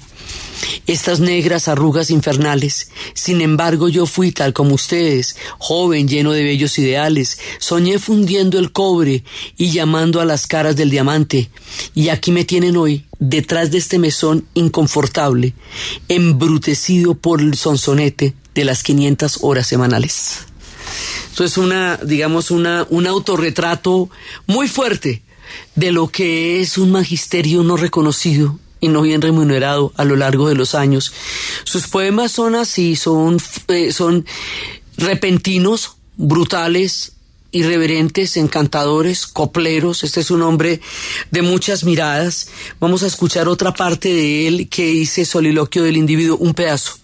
estas 0.87 1.21
negras 1.21 1.68
arrugas 1.68 2.11
infernales. 2.11 2.88
Sin 3.14 3.40
embargo, 3.40 3.88
yo 3.88 4.06
fui 4.06 4.33
tal 4.33 4.52
como 4.52 4.75
ustedes, 4.75 5.37
joven, 5.59 6.09
lleno 6.09 6.33
de 6.33 6.44
bellos 6.44 6.78
ideales. 6.78 7.38
Soñé 7.59 7.99
fundiendo 7.99 8.59
el 8.59 8.73
cobre 8.73 9.25
y 9.56 9.71
llamando 9.71 10.21
a 10.21 10.25
las 10.25 10.47
caras 10.47 10.76
del 10.76 10.90
diamante. 10.90 11.50
Y 11.94 12.09
aquí 12.09 12.33
me 12.33 12.44
tienen 12.44 12.76
hoy, 12.76 13.04
detrás 13.18 13.71
de 13.71 13.78
este 13.78 13.99
mesón 13.99 14.47
inconfortable, 14.54 15.54
embrutecido 16.09 17.14
por 17.14 17.40
el 17.40 17.54
sonsonete 17.56 18.35
de 18.54 18.64
las 18.64 18.83
500 18.83 19.38
horas 19.42 19.66
semanales. 19.66 20.47
Esto 21.30 21.44
es 21.44 21.56
una, 21.56 21.97
digamos, 21.97 22.50
una, 22.50 22.87
un 22.90 23.06
autorretrato 23.06 24.11
muy 24.47 24.68
fuerte 24.68 25.23
de 25.75 25.92
lo 25.92 26.09
que 26.09 26.61
es 26.61 26.78
un 26.78 26.90
magisterio 26.90 27.62
no 27.62 27.76
reconocido 27.76 28.59
y 28.84 28.88
no 28.88 29.00
bien 29.00 29.22
remunerado 29.22 29.94
a 29.96 30.04
lo 30.04 30.14
largo 30.14 30.46
de 30.46 30.54
los 30.54 30.74
años. 30.74 31.10
Sus 31.64 31.88
poemas 31.88 32.32
son 32.32 32.54
así, 32.54 32.96
son, 32.96 33.38
eh, 33.68 33.92
son 33.92 34.26
repentinos, 34.98 35.96
brutales, 36.18 37.12
irreverentes, 37.50 38.36
encantadores, 38.36 39.26
copleros. 39.26 40.04
Este 40.04 40.20
es 40.20 40.30
un 40.30 40.42
hombre 40.42 40.82
de 41.30 41.40
muchas 41.40 41.84
miradas. 41.84 42.48
Vamos 42.78 43.02
a 43.02 43.06
escuchar 43.06 43.48
otra 43.48 43.72
parte 43.72 44.12
de 44.12 44.48
él 44.48 44.68
que 44.68 44.84
dice 44.84 45.24
Soliloquio 45.24 45.82
del 45.82 45.96
individuo, 45.96 46.36
un 46.36 46.52
pedazo, 46.52 46.98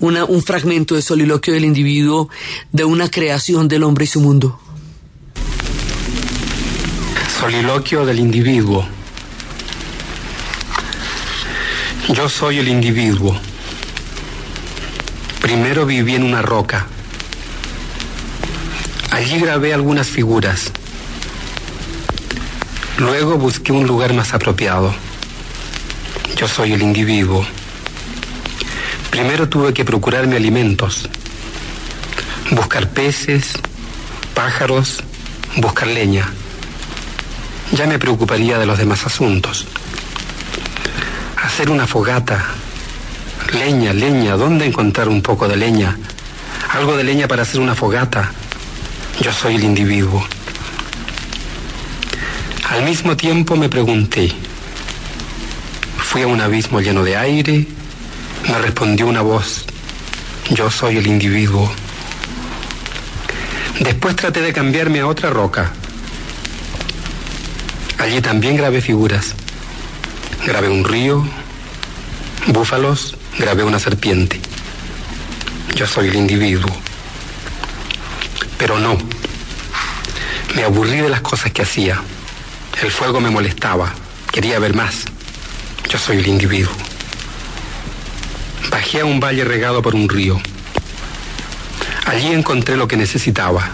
una, 0.00 0.26
un 0.26 0.42
fragmento 0.42 0.96
de 0.96 1.00
Soliloquio 1.00 1.54
del 1.54 1.64
individuo 1.64 2.28
de 2.72 2.84
una 2.84 3.10
creación 3.10 3.68
del 3.68 3.84
hombre 3.84 4.04
y 4.04 4.08
su 4.08 4.20
mundo. 4.20 4.60
Soliloquio 7.40 8.04
del 8.04 8.18
individuo. 8.18 8.86
Yo 12.08 12.28
soy 12.28 12.58
el 12.58 12.66
individuo. 12.66 13.38
Primero 15.40 15.86
viví 15.86 16.16
en 16.16 16.24
una 16.24 16.42
roca. 16.42 16.86
Allí 19.12 19.38
grabé 19.38 19.72
algunas 19.72 20.08
figuras. 20.08 20.72
Luego 22.98 23.38
busqué 23.38 23.70
un 23.70 23.86
lugar 23.86 24.14
más 24.14 24.34
apropiado. 24.34 24.92
Yo 26.36 26.48
soy 26.48 26.72
el 26.72 26.82
individuo. 26.82 27.46
Primero 29.10 29.48
tuve 29.48 29.72
que 29.72 29.84
procurarme 29.84 30.36
alimentos, 30.36 31.08
buscar 32.50 32.90
peces, 32.90 33.52
pájaros, 34.34 35.04
buscar 35.56 35.86
leña. 35.86 36.28
Ya 37.70 37.86
me 37.86 38.00
preocuparía 38.00 38.58
de 38.58 38.66
los 38.66 38.76
demás 38.76 39.06
asuntos 39.06 39.66
hacer 41.42 41.70
una 41.70 41.86
fogata. 41.86 42.44
Leña, 43.52 43.92
leña, 43.92 44.36
¿dónde 44.36 44.64
encontrar 44.66 45.08
un 45.08 45.20
poco 45.20 45.48
de 45.48 45.56
leña? 45.56 45.96
Algo 46.70 46.96
de 46.96 47.04
leña 47.04 47.28
para 47.28 47.42
hacer 47.42 47.60
una 47.60 47.74
fogata. 47.74 48.32
Yo 49.20 49.32
soy 49.32 49.56
el 49.56 49.64
individuo. 49.64 50.24
Al 52.70 52.84
mismo 52.84 53.16
tiempo 53.16 53.56
me 53.56 53.68
pregunté, 53.68 54.32
fui 55.98 56.22
a 56.22 56.26
un 56.26 56.40
abismo 56.40 56.80
lleno 56.80 57.04
de 57.04 57.16
aire, 57.16 57.66
me 58.48 58.58
respondió 58.58 59.06
una 59.06 59.20
voz, 59.20 59.66
yo 60.50 60.70
soy 60.70 60.96
el 60.96 61.06
individuo. 61.06 61.70
Después 63.80 64.16
traté 64.16 64.40
de 64.40 64.54
cambiarme 64.54 65.00
a 65.00 65.06
otra 65.06 65.28
roca. 65.28 65.72
Allí 67.98 68.22
también 68.22 68.56
grabé 68.56 68.80
figuras. 68.80 69.34
Grabé 70.44 70.68
un 70.68 70.82
río, 70.82 71.24
búfalos, 72.48 73.16
grabé 73.38 73.62
una 73.62 73.78
serpiente. 73.78 74.40
Yo 75.76 75.86
soy 75.86 76.08
el 76.08 76.16
individuo. 76.16 76.68
Pero 78.58 78.80
no. 78.80 78.98
Me 80.56 80.64
aburrí 80.64 80.96
de 80.96 81.08
las 81.08 81.20
cosas 81.20 81.52
que 81.52 81.62
hacía. 81.62 82.02
El 82.82 82.90
fuego 82.90 83.20
me 83.20 83.30
molestaba. 83.30 83.94
Quería 84.32 84.58
ver 84.58 84.74
más. 84.74 85.04
Yo 85.88 85.96
soy 85.96 86.16
el 86.16 86.26
individuo. 86.26 86.74
Bajé 88.68 89.02
a 89.02 89.04
un 89.04 89.20
valle 89.20 89.44
regado 89.44 89.80
por 89.80 89.94
un 89.94 90.08
río. 90.08 90.40
Allí 92.06 92.32
encontré 92.32 92.76
lo 92.76 92.88
que 92.88 92.96
necesitaba. 92.96 93.70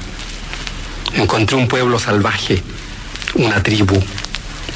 Encontré 1.14 1.56
un 1.56 1.66
pueblo 1.66 1.98
salvaje, 1.98 2.62
una 3.36 3.62
tribu. 3.62 3.98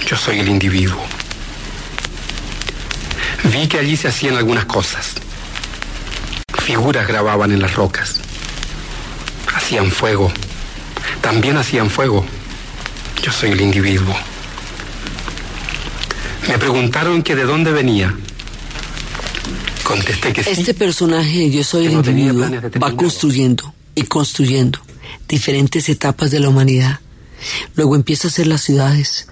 Yo 0.06 0.16
soy 0.16 0.40
el 0.40 0.48
individuo 0.48 1.11
vi 3.52 3.68
que 3.68 3.78
allí 3.78 3.96
se 3.96 4.08
hacían 4.08 4.36
algunas 4.36 4.64
cosas. 4.64 5.12
Figuras 6.62 7.06
grababan 7.06 7.52
en 7.52 7.60
las 7.60 7.74
rocas. 7.74 8.20
Hacían 9.54 9.90
fuego. 9.90 10.32
También 11.20 11.56
hacían 11.56 11.90
fuego. 11.90 12.24
Yo 13.22 13.30
soy 13.30 13.50
el 13.50 13.60
individuo. 13.60 14.14
Me 16.48 16.58
preguntaron 16.58 17.22
que 17.22 17.36
de 17.36 17.44
dónde 17.44 17.72
venía. 17.72 18.14
Contesté 19.84 20.32
que 20.32 20.42
sí. 20.42 20.50
Este 20.50 20.74
personaje, 20.74 21.50
yo 21.50 21.62
soy 21.62 21.86
el 21.86 21.92
individuo, 21.92 22.48
va 22.82 22.96
construyendo 22.96 23.74
y 23.94 24.02
construyendo 24.02 24.80
diferentes 25.28 25.88
etapas 25.88 26.30
de 26.30 26.40
la 26.40 26.48
humanidad. 26.48 27.00
Luego 27.74 27.96
empieza 27.96 28.28
a 28.28 28.30
hacer 28.30 28.46
las 28.46 28.62
ciudades, 28.62 29.28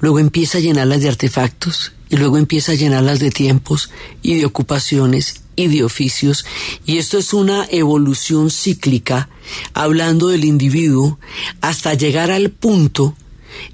luego 0.00 0.18
empieza 0.18 0.58
a 0.58 0.60
llenarlas 0.60 1.00
de 1.00 1.08
artefactos 1.08 1.92
y 2.12 2.16
luego 2.18 2.36
empieza 2.36 2.72
a 2.72 2.74
llenarlas 2.74 3.20
de 3.20 3.30
tiempos 3.30 3.90
y 4.20 4.34
de 4.34 4.44
ocupaciones 4.44 5.40
y 5.56 5.68
de 5.68 5.82
oficios. 5.82 6.44
Y 6.84 6.98
esto 6.98 7.16
es 7.16 7.32
una 7.32 7.66
evolución 7.70 8.50
cíclica, 8.50 9.30
hablando 9.72 10.28
del 10.28 10.44
individuo, 10.44 11.18
hasta 11.62 11.94
llegar 11.94 12.30
al 12.30 12.50
punto 12.50 13.16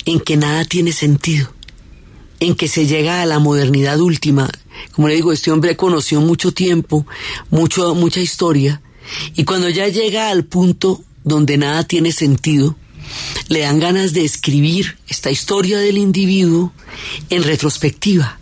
en 0.04 0.21
que 0.21 0.37
nada 0.37 0.64
tiene 0.64 0.92
sentido, 0.92 1.52
en 2.38 2.54
que 2.54 2.68
se 2.68 2.87
llega 2.87 3.23
a 3.23 3.26
la 3.26 3.40
modernidad 3.40 3.99
última. 3.99 4.49
Como 4.92 5.09
le 5.09 5.16
digo, 5.16 5.33
este 5.33 5.50
hombre 5.50 5.76
conoció 5.76 6.21
mucho 6.21 6.52
tiempo, 6.52 7.04
mucho, 7.50 7.97
mucha 7.97 8.21
historia, 8.21 8.80
y 9.35 9.42
cuando 9.42 9.68
ya 9.68 9.88
llega 9.88 10.30
al 10.30 10.45
punto 10.45 11.02
donde 11.25 11.59
nada 11.59 11.83
tiene 11.83 12.12
sentido, 12.12 12.76
le 13.49 13.61
dan 13.61 13.81
ganas 13.81 14.12
de 14.12 14.25
escribir 14.25 14.99
esta 15.09 15.31
historia 15.31 15.79
del 15.79 15.99
individuo 15.99 16.73
en 17.31 17.43
retrospectiva. 17.43 18.38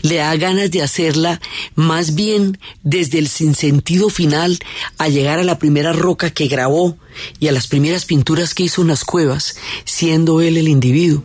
Le 0.00 0.16
da 0.16 0.34
ganas 0.36 0.70
de 0.70 0.82
hacerla 0.82 1.40
más 1.74 2.14
bien 2.14 2.58
desde 2.82 3.18
el 3.18 3.28
sinsentido 3.28 4.08
final 4.08 4.58
a 4.96 5.08
llegar 5.08 5.38
a 5.38 5.44
la 5.44 5.58
primera 5.58 5.92
roca 5.92 6.30
que 6.30 6.48
grabó 6.48 6.96
y 7.40 7.48
a 7.48 7.52
las 7.52 7.66
primeras 7.66 8.04
pinturas 8.04 8.54
que 8.54 8.64
hizo 8.64 8.82
en 8.82 8.88
las 8.88 9.04
cuevas, 9.04 9.56
siendo 9.84 10.40
él 10.40 10.56
el 10.56 10.68
individuo. 10.68 11.22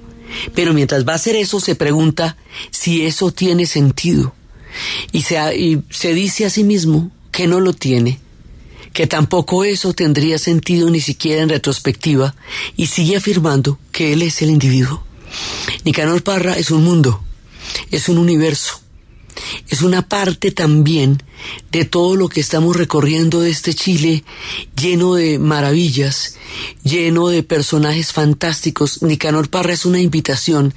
Pero 0.55 0.73
mientras 0.73 1.07
va 1.07 1.13
a 1.13 1.17
hacer 1.17 1.35
eso 1.35 1.59
se 1.59 1.75
pregunta 1.75 2.37
si 2.71 3.05
eso 3.05 3.31
tiene 3.31 3.65
sentido. 3.65 4.33
Y 5.11 5.23
se, 5.23 5.57
y 5.57 5.83
se 5.89 6.13
dice 6.13 6.45
a 6.45 6.49
sí 6.49 6.63
mismo 6.63 7.11
que 7.31 7.47
no 7.47 7.59
lo 7.59 7.73
tiene 7.73 8.19
que 8.93 9.07
tampoco 9.07 9.63
eso 9.63 9.93
tendría 9.93 10.37
sentido 10.37 10.89
ni 10.89 10.99
siquiera 10.99 11.41
en 11.41 11.49
retrospectiva, 11.49 12.35
y 12.75 12.87
sigue 12.87 13.15
afirmando 13.15 13.79
que 13.91 14.13
él 14.13 14.21
es 14.21 14.41
el 14.41 14.49
individuo. 14.49 15.03
Nicanor 15.85 16.23
Parra 16.23 16.57
es 16.57 16.71
un 16.71 16.83
mundo, 16.83 17.23
es 17.89 18.09
un 18.09 18.17
universo, 18.17 18.80
es 19.69 19.81
una 19.81 20.07
parte 20.07 20.51
también 20.51 21.23
de 21.71 21.85
todo 21.85 22.15
lo 22.15 22.27
que 22.27 22.41
estamos 22.41 22.75
recorriendo 22.75 23.41
de 23.41 23.49
este 23.49 23.73
Chile 23.73 24.23
lleno 24.75 25.15
de 25.15 25.39
maravillas, 25.39 26.37
lleno 26.83 27.29
de 27.29 27.43
personajes 27.43 28.11
fantásticos. 28.11 29.01
Nicanor 29.01 29.49
Parra 29.49 29.73
es 29.73 29.85
una 29.85 29.99
invitación 29.99 30.73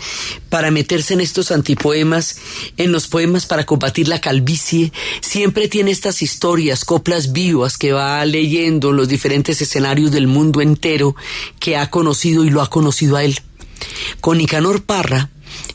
para 0.49 0.71
meterse 0.71 1.15
en 1.15 1.21
estos 1.21 1.51
antipoemas, 1.51 2.37
en 2.77 2.93
los 2.93 3.09
poemas 3.09 3.47
para 3.47 3.67
combatir 3.67 4.09
la 4.09 4.21
calvicie. 4.21 4.93
Siempre 5.21 5.69
tiene 5.69 5.91
estas 5.91 6.23
historias, 6.23 6.85
coplas 6.85 7.33
vivas 7.33 7.77
que 7.77 7.93
va 7.93 8.25
leyendo 8.25 8.91
en 8.91 8.97
los 8.97 9.09
diferentes 9.09 9.61
escenarios 9.61 10.13
del 10.13 10.27
mundo 10.27 10.61
entero 10.61 11.17
que 11.59 11.77
ha 11.77 11.91
conocido 11.91 12.45
y 12.45 12.51
lo 12.51 12.63
ha 12.63 12.71
conocido 12.71 13.17
a 13.17 13.25
él. 13.25 13.39
Con 14.21 14.39
Nicanor 14.39 14.83
Parra 14.83 15.31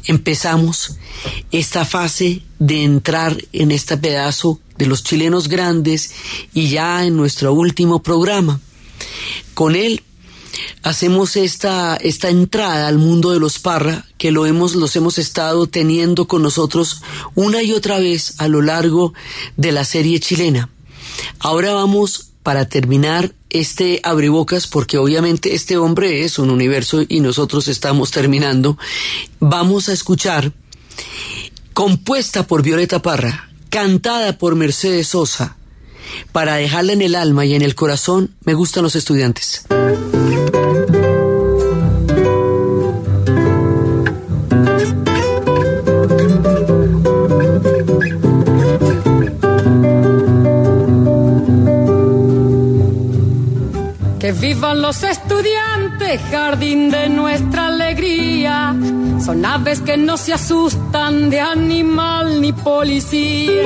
empezamos 0.06 0.98
esta 1.52 1.86
fase 1.86 2.42
de 2.60 2.84
entrar 2.84 3.38
en 3.54 3.72
este 3.72 3.98
pedazo 3.98 4.60
de 4.78 4.86
los 4.86 5.04
chilenos 5.04 5.48
grandes 5.48 6.12
y 6.54 6.70
ya 6.70 7.06
en 7.06 7.18
nuestro 7.18 7.54
último 7.54 8.02
programa. 8.02 8.60
Con 9.54 9.76
él 9.76 10.04
hacemos 10.84 11.36
esta, 11.36 11.96
esta 11.98 12.30
entrada 12.30 12.88
al 12.88 12.98
mundo 12.98 13.32
de 13.32 13.40
los 13.40 13.60
Parra 13.60 14.06
que 14.18 14.32
lo 14.32 14.46
hemos, 14.46 14.76
los 14.76 14.96
hemos 14.96 15.18
estado 15.18 15.68
teniendo 15.68 16.28
con 16.28 16.42
nosotros 16.42 17.02
una 17.36 17.62
y 17.62 17.74
otra 17.74 18.00
vez 18.00 18.36
a 18.38 18.48
lo 18.48 18.62
largo 18.62 19.14
de 19.58 19.72
la 19.72 19.84
serie 19.84 20.20
chilena. 20.20 20.70
Ahora 21.40 21.74
vamos 21.74 22.32
para 22.44 22.68
terminar 22.68 23.34
este 23.50 24.00
abrebocas, 24.04 24.68
porque 24.68 24.98
obviamente 24.98 25.56
este 25.56 25.78
hombre 25.78 26.24
es 26.24 26.40
un 26.40 26.50
universo 26.50 27.04
y 27.08 27.20
nosotros 27.20 27.68
estamos 27.68 28.12
terminando, 28.12 28.78
vamos 29.40 29.90
a 29.90 29.94
escuchar, 29.94 30.52
compuesta 31.74 32.46
por 32.46 32.62
Violeta 32.62 33.02
Parra, 33.02 33.50
cantada 33.70 34.38
por 34.38 34.56
Mercedes 34.56 35.10
Sosa, 35.10 35.58
para 36.32 36.56
dejarla 36.56 36.94
en 36.94 37.02
el 37.02 37.16
alma 37.16 37.46
y 37.46 37.54
en 37.54 37.62
el 37.62 37.76
corazón, 37.76 38.36
me 38.44 38.54
gustan 38.54 38.84
los 38.84 38.96
estudiantes. 38.96 39.66
Vivan 54.32 54.82
los 54.82 55.04
estudiantes, 55.04 56.22
jardín 56.30 56.92
de 56.92 57.10
nuestra 57.10 57.68
alegría. 57.68 58.76
Son 59.24 59.46
aves 59.46 59.82
que 59.82 59.98
no 59.98 60.18
se 60.18 60.34
asustan 60.34 61.30
de 61.30 61.40
animal 61.40 62.42
ni 62.42 62.54
policía. 62.54 63.64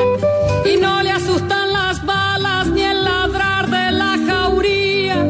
Y 0.66 0.78
no 0.78 1.02
le 1.04 1.12
asustan 1.12 1.74
las 1.74 2.06
balas 2.06 2.68
ni 2.68 2.82
el 2.82 3.04
ladrar 3.04 3.70
de 3.70 3.92
la 3.92 4.18
jauría. 4.28 5.28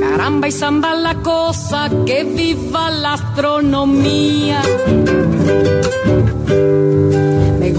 Caramba 0.00 0.48
y 0.48 0.52
zamba 0.52 0.94
la 0.94 1.14
cosa, 1.16 1.90
que 2.06 2.24
viva 2.24 2.90
la 2.90 3.14
astronomía. 3.14 4.60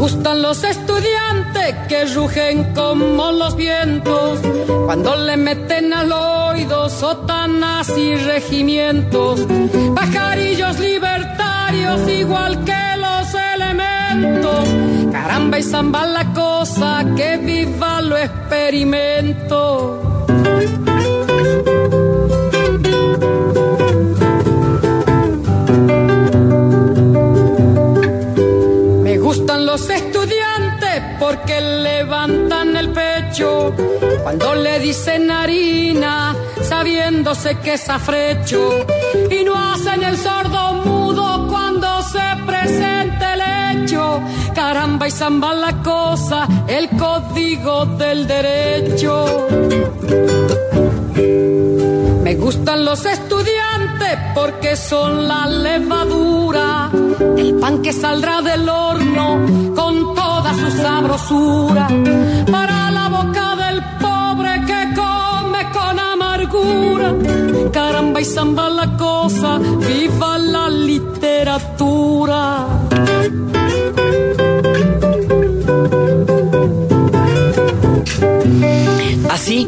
Gustan 0.06 0.44
los 0.44 0.64
estudiantes 0.64 1.76
que 1.90 2.06
rugen 2.14 2.76
como 2.76 3.32
los 3.32 3.56
vientos 3.56 4.40
cuando 4.86 5.16
le 5.16 5.36
meten 5.36 5.92
al 5.94 6.12
oído 6.12 6.90
sotanas 6.90 7.90
y 7.98 8.16
regimientos, 8.16 9.48
pajarillos 9.96 10.78
libertarios 10.80 12.08
igual 12.08 12.64
que 12.64 12.84
los 12.98 13.34
elementos. 13.56 14.70
Caramba 15.12 15.58
y 15.58 15.64
zamba 15.64 16.06
la 16.06 16.32
cosa, 16.34 17.04
que 17.18 17.38
viva 17.38 18.00
lo 18.02 18.16
experimento. 18.16 20.06
Cuando 34.24 34.56
le 34.56 34.80
dicen 34.80 35.30
harina, 35.30 36.34
sabiéndose 36.62 37.58
que 37.60 37.74
es 37.74 37.90
afrecho, 37.90 38.86
y 39.30 39.44
no 39.44 39.54
hacen 39.56 40.04
el 40.04 40.18
sordo 40.18 40.74
mudo 40.86 41.48
cuando 41.50 42.02
se 42.04 42.24
presente 42.46 43.26
el 43.34 43.84
hecho. 43.84 44.22
Caramba 44.54 45.08
y 45.08 45.12
zamba 45.12 45.54
la 45.54 45.84
cosa, 45.84 46.48
el 46.68 46.88
código 46.92 47.86
del 47.86 48.26
derecho. 48.26 49.48
Me 52.24 52.36
gustan 52.36 52.86
los 52.86 53.06
estudiantes 53.06 54.18
porque 54.34 54.78
son 54.78 55.28
la 55.28 55.46
levadura, 55.46 56.90
el 57.38 57.56
pan 57.56 57.82
que 57.82 57.92
saldrá 57.92 58.42
del 58.42 58.68
horno 58.70 59.74
con 59.76 60.16
toda 60.16 60.54
su 60.54 60.72
sabrosura 60.72 61.88
para 62.50 62.85
boca 63.16 63.46
Caramba 67.72 68.22
y 68.22 68.26
zamba 68.26 68.70
la 68.70 68.96
cosa, 68.96 69.58
viva 69.58 70.38
la 70.38 70.70
literatura. 70.70 71.28
Así 79.30 79.68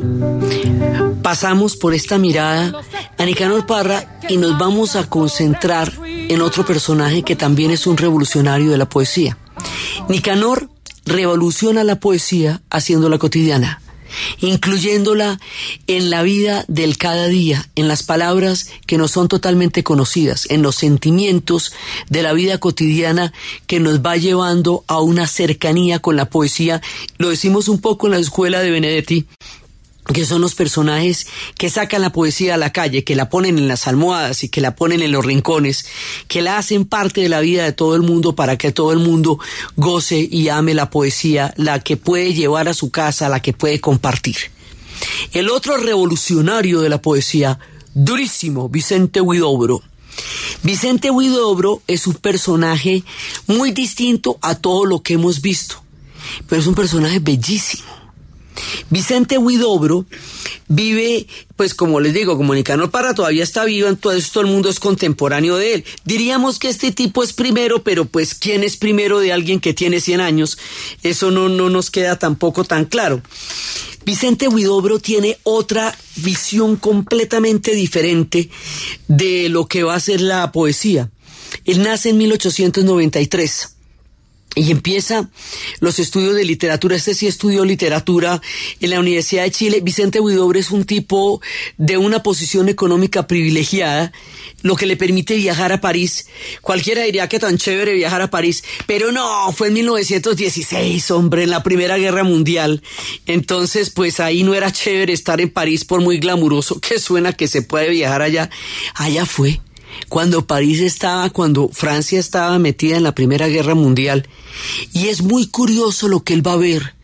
pasamos 1.22 1.76
por 1.76 1.94
esta 1.94 2.18
mirada 2.18 2.80
a 3.18 3.26
Nicanor 3.26 3.66
Parra 3.66 4.20
y 4.30 4.38
nos 4.38 4.58
vamos 4.58 4.96
a 4.96 5.10
concentrar 5.10 5.92
en 6.06 6.42
otro 6.42 6.66
personaje 6.66 7.24
que 7.24 7.36
también 7.36 7.72
es 7.72 7.88
un 7.88 7.98
revolucionario 7.98 8.72
de 8.72 8.78
la 8.78 8.88
poesía. 8.88 9.38
Nicanor 10.08 10.67
revoluciona 11.08 11.84
la 11.84 12.00
poesía 12.00 12.62
haciéndola 12.70 13.18
cotidiana 13.18 13.82
incluyéndola 14.40 15.40
en 15.88 16.10
la 16.10 16.24
vida 16.24 16.66
del 16.68 16.98
cada 16.98 17.28
día, 17.28 17.70
en 17.76 17.88
las 17.88 18.04
palabras 18.04 18.70
que 18.86 18.98
no 18.98 19.08
son 19.08 19.28
totalmente 19.28 19.84
conocidas, 19.84 20.48
en 20.50 20.62
los 20.62 20.76
sentimientos 20.76 21.74
de 22.10 22.22
la 22.22 22.34
vida 22.34 22.58
cotidiana 22.60 23.34
que 23.68 23.80
nos 23.80 24.02
va 24.02 24.18
llevando 24.18 24.84
a 24.88 25.02
una 25.02 25.28
cercanía 25.28 26.00
con 26.00 26.16
la 26.16 26.30
poesía. 26.30 26.82
Lo 27.18 27.30
decimos 27.30 27.68
un 27.68 27.80
poco 27.80 28.08
en 28.08 28.14
la 28.14 28.20
escuela 28.20 28.62
de 28.62 28.72
Benedetti, 28.72 29.26
que 30.14 30.26
son 30.26 30.42
los 30.42 30.56
personajes 30.56 31.28
que 31.58 31.70
sacan 31.70 32.02
la 32.02 32.12
poesía 32.12 32.56
a 32.56 32.58
la 32.58 32.72
calle, 32.72 33.04
que 33.04 33.16
la 33.16 33.30
ponen 33.30 33.58
en 33.58 33.68
las 33.68 33.88
almohadas 33.88 34.44
y 34.44 34.50
que 34.50 34.62
la 34.62 34.76
ponen 34.76 35.02
en 35.02 35.12
los 35.12 35.26
rincones, 35.26 35.86
que 36.28 36.42
la 36.42 36.58
hacen 36.58 36.86
parte 36.86 37.22
de 37.22 37.30
la 37.30 37.42
vida 37.42 37.64
de 37.64 37.74
todo 37.74 37.96
el 37.96 38.02
mundo 38.02 38.36
para 38.36 38.58
que 38.58 38.72
todo 38.72 38.92
el 38.92 39.00
mundo 39.00 39.40
goce 39.76 40.28
y 40.30 40.50
ame 40.50 40.74
la 40.74 40.90
poesía, 40.90 41.54
la 41.58 41.80
que 41.80 41.98
puede 41.98 42.34
llevar 42.34 42.68
a 42.68 42.74
su 42.74 42.90
casa, 42.90 43.30
la 43.30 43.42
que 43.42 43.54
puede 43.54 43.80
compartir. 43.80 44.38
El 45.34 45.50
otro 45.50 45.78
revolucionario 45.78 46.82
de 46.82 46.90
la 46.90 47.02
poesía, 47.02 47.60
durísimo, 47.94 48.70
Vicente 48.70 49.22
Huidobro. 49.22 49.82
Vicente 50.64 51.12
Huidobro 51.12 51.82
es 51.88 52.08
un 52.08 52.16
personaje 52.16 53.04
muy 53.46 53.72
distinto 53.72 54.40
a 54.42 54.56
todo 54.56 54.86
lo 54.86 55.02
que 55.02 55.14
hemos 55.14 55.42
visto, 55.42 55.84
pero 56.48 56.60
es 56.60 56.68
un 56.68 56.76
personaje 56.76 57.20
bellísimo. 57.20 58.07
Vicente 58.90 59.38
Huidobro 59.38 60.06
vive, 60.68 61.28
pues 61.56 61.74
como 61.74 62.00
les 62.00 62.14
digo, 62.14 62.38
como 62.38 62.54
Nicanor 62.54 62.92
Parra 62.92 63.14
todavía 63.14 63.44
está 63.44 63.66
vivo, 63.66 63.88
entonces 63.88 64.32
todo 64.32 64.44
el 64.44 64.50
mundo 64.50 64.70
es 64.70 64.80
contemporáneo 64.80 65.58
de 65.58 65.76
él. 65.76 65.86
Diríamos 66.06 66.60
que 66.60 66.70
este 66.70 66.92
tipo 66.92 67.24
es 67.24 67.34
primero, 67.34 67.84
pero 67.84 68.06
pues 68.06 68.36
¿quién 68.36 68.64
es 68.64 68.78
primero 68.78 69.20
de 69.20 69.34
alguien 69.34 69.60
que 69.60 69.74
tiene 69.74 70.02
100 70.02 70.22
años? 70.22 70.58
Eso 71.04 71.32
no, 71.32 71.50
no 71.50 71.70
nos 71.70 71.90
queda 71.92 72.20
tampoco 72.20 72.64
tan 72.64 72.86
claro. 72.86 73.22
Vicente 74.06 74.48
Huidobro 74.48 75.00
tiene 75.00 75.38
otra 75.44 75.98
visión 76.16 76.78
completamente 76.78 77.76
diferente 77.76 78.50
de 79.08 79.50
lo 79.50 79.68
que 79.68 79.84
va 79.84 79.96
a 79.96 80.00
ser 80.00 80.22
la 80.22 80.52
poesía. 80.52 81.10
Él 81.66 81.84
nace 81.84 82.10
en 82.10 82.18
1893 82.18 83.77
y 84.58 84.72
empieza 84.72 85.30
los 85.80 86.00
estudios 86.00 86.36
de 86.36 86.44
literatura. 86.44 86.96
Este 86.96 87.14
sí 87.14 87.28
estudió 87.28 87.64
literatura 87.64 88.42
en 88.80 88.90
la 88.90 89.00
Universidad 89.00 89.44
de 89.44 89.52
Chile. 89.52 89.82
Vicente 89.82 90.20
Huidobro 90.20 90.60
es 90.60 90.72
un 90.72 90.86
tipo 90.86 91.42
de 91.78 91.98
una 91.98 92.24
posición 92.24 92.70
económica 92.70 93.28
privilegiada, 93.28 94.12
lo 94.64 94.76
que 94.76 94.86
le 94.86 94.98
permite 94.98 95.36
viajar 95.36 95.72
a 95.72 95.82
París. 95.82 96.28
Cualquiera 96.62 97.04
diría 97.04 97.30
que 97.30 97.40
tan 97.40 97.58
chévere 97.58 97.94
viajar 97.94 98.22
a 98.22 98.30
París, 98.30 98.64
pero 98.86 99.12
no, 99.12 99.52
fue 99.54 99.68
en 99.68 99.76
1916, 99.76 101.12
hombre, 101.12 101.44
en 101.44 101.52
la 101.52 101.64
Primera 101.64 101.98
Guerra 101.98 102.24
Mundial. 102.24 102.82
Entonces, 103.26 103.90
pues 103.90 104.20
ahí 104.20 104.44
no 104.44 104.56
era 104.56 104.72
chévere 104.72 105.14
estar 105.14 105.40
en 105.42 105.50
París 105.50 105.86
por 105.86 106.02
muy 106.02 106.18
glamuroso 106.18 106.80
que 106.80 107.00
suena 107.00 107.34
que 107.34 107.48
se 107.48 107.62
puede 107.62 107.90
viajar 107.90 108.22
allá. 108.22 108.50
Allá 108.96 109.26
fue 109.26 109.60
cuando 110.10 110.46
París 110.46 110.80
estaba, 110.82 111.30
cuando 111.30 111.70
Francia 111.70 112.20
estaba 112.20 112.58
metida 112.60 112.98
en 112.98 113.04
la 113.04 113.16
Primera 113.16 113.48
Guerra 113.48 113.76
Mundial. 113.76 114.28
Y 114.94 115.08
es 115.08 115.22
muy 115.22 115.48
curioso 115.48 116.08
lo 116.08 116.24
que 116.24 116.34
él 116.34 116.46
va 116.46 116.54
a 116.54 116.58
ver. 116.58 116.96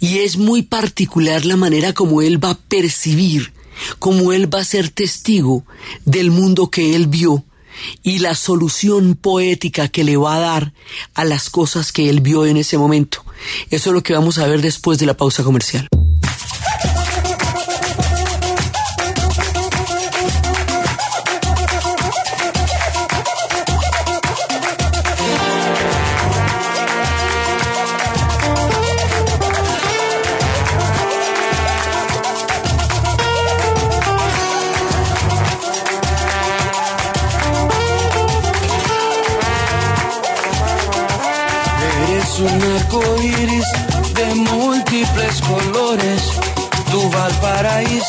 Y 0.00 0.18
es 0.18 0.36
muy 0.36 0.62
particular 0.62 1.44
la 1.44 1.56
manera 1.56 1.92
como 1.92 2.22
él 2.22 2.42
va 2.42 2.50
a 2.50 2.58
percibir, 2.58 3.52
como 3.98 4.32
él 4.32 4.52
va 4.52 4.60
a 4.60 4.64
ser 4.64 4.88
testigo 4.88 5.64
del 6.04 6.30
mundo 6.30 6.70
que 6.70 6.94
él 6.94 7.06
vio 7.08 7.44
y 8.02 8.18
la 8.18 8.34
solución 8.34 9.16
poética 9.16 9.88
que 9.88 10.04
le 10.04 10.16
va 10.16 10.36
a 10.36 10.40
dar 10.40 10.72
a 11.14 11.24
las 11.24 11.50
cosas 11.50 11.92
que 11.92 12.08
él 12.08 12.20
vio 12.20 12.46
en 12.46 12.56
ese 12.56 12.78
momento. 12.78 13.24
Eso 13.70 13.90
es 13.90 13.94
lo 13.94 14.02
que 14.02 14.14
vamos 14.14 14.38
a 14.38 14.46
ver 14.46 14.62
después 14.62 14.98
de 14.98 15.06
la 15.06 15.16
pausa 15.16 15.42
comercial. 15.42 15.88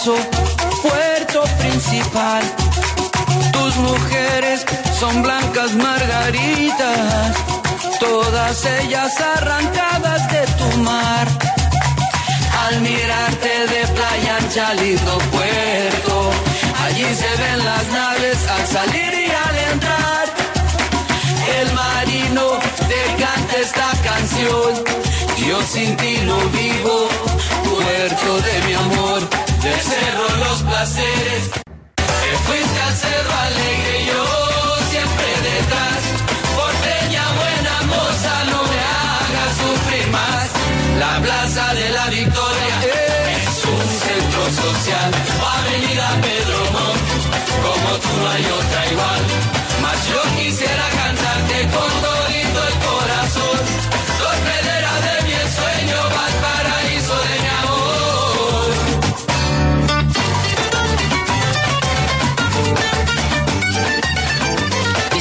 Puerto 0.06 1.44
principal. 1.58 2.44
Tus 3.52 3.76
mujeres 3.78 4.64
son 5.00 5.24
blancas 5.24 5.74
margaritas, 5.74 7.36
todas 8.00 8.66
ellas 8.66 9.20
arrancadas 9.20 10.32
de 10.32 10.46
tu 10.60 10.78
mar. 10.84 11.28
Al 12.68 12.82
mirarte 12.82 13.50
de 13.74 13.88
playa 13.96 14.38
ancha, 14.38 14.74
lindo 14.76 15.18
puerto, 15.32 16.32
allí 16.86 17.16
se 17.16 17.42
ven 17.42 17.66
las 17.66 17.88
naves 17.88 18.48
al 18.48 18.68
salir 18.68 19.12
y 19.12 19.32
al 19.32 19.58
entrar. 19.74 20.28
El 21.60 21.74
marino 21.74 22.60
te 22.90 23.24
canta 23.24 23.58
esta 23.58 23.92
canción 24.04 25.06
yo 25.48 25.62
sin 25.62 25.96
ti 25.98 26.18
no 26.26 26.38
vivo, 26.50 27.08
puerto 27.70 28.42
de 28.42 28.68
mi 28.68 28.74
amor, 28.74 29.22
del 29.66 29.82
cerro 29.82 30.28
los 30.46 30.62
placeres. 30.62 31.44
Te 31.96 32.32
fuiste 32.46 32.80
al 32.88 32.96
cerro 32.96 33.34
alegre 33.50 33.94
y 34.02 34.06
yo 34.06 34.24
siempre 34.92 35.30
detrás. 35.50 36.02
Porteña 36.56 37.26
buena 37.42 37.76
moza, 37.94 38.34
no 38.52 38.60
me 38.72 38.80
hagas 38.94 39.52
sufrir 39.64 40.08
más. 40.18 40.48
La 41.00 41.14
plaza 41.26 41.74
de 41.74 41.90
la 41.98 42.06
victoria 42.20 42.76
es 43.40 43.66
un 43.76 43.86
centro 44.06 44.44
social. 44.64 45.10
Avenida 45.58 46.10
Pedro 46.22 46.60
Montt, 46.76 47.06
como 47.66 47.90
tú 48.04 48.12
no 48.22 48.30
hay 48.30 48.46
otra 48.60 48.82
igual. 48.92 49.65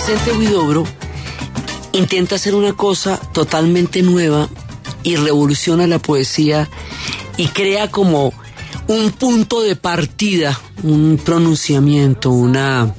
Vicente 0.06 0.32
Huidobro 0.32 0.84
intenta 1.92 2.34
hacer 2.34 2.54
una 2.54 2.74
cosa 2.74 3.16
totalmente 3.32 4.02
nueva 4.02 4.50
y 5.02 5.16
revoluciona 5.16 5.86
la 5.86 5.98
poesía 5.98 6.68
y 7.38 7.46
crea 7.46 7.90
como 7.90 8.34
un 8.86 9.12
punto 9.12 9.62
de 9.62 9.76
partida, 9.76 10.60
un 10.82 11.18
pronunciamiento, 11.24 12.28
una, 12.28 12.94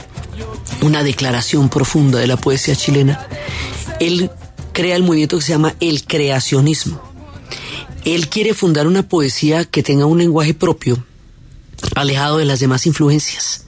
una 0.81 1.03
declaración 1.03 1.69
profunda 1.69 2.17
de 2.17 2.25
la 2.25 2.37
poesía 2.37 2.75
chilena. 2.75 3.27
Él 3.99 4.31
crea 4.73 4.95
el 4.95 5.03
movimiento 5.03 5.37
que 5.37 5.43
se 5.43 5.51
llama 5.51 5.75
el 5.81 6.05
creacionismo. 6.05 6.99
Él 8.03 8.29
quiere 8.29 8.55
fundar 8.55 8.87
una 8.87 9.07
poesía 9.07 9.63
que 9.63 9.83
tenga 9.83 10.07
un 10.07 10.17
lenguaje 10.17 10.55
propio, 10.55 11.05
alejado 11.93 12.39
de 12.39 12.45
las 12.45 12.59
demás 12.61 12.87
influencias. 12.87 13.67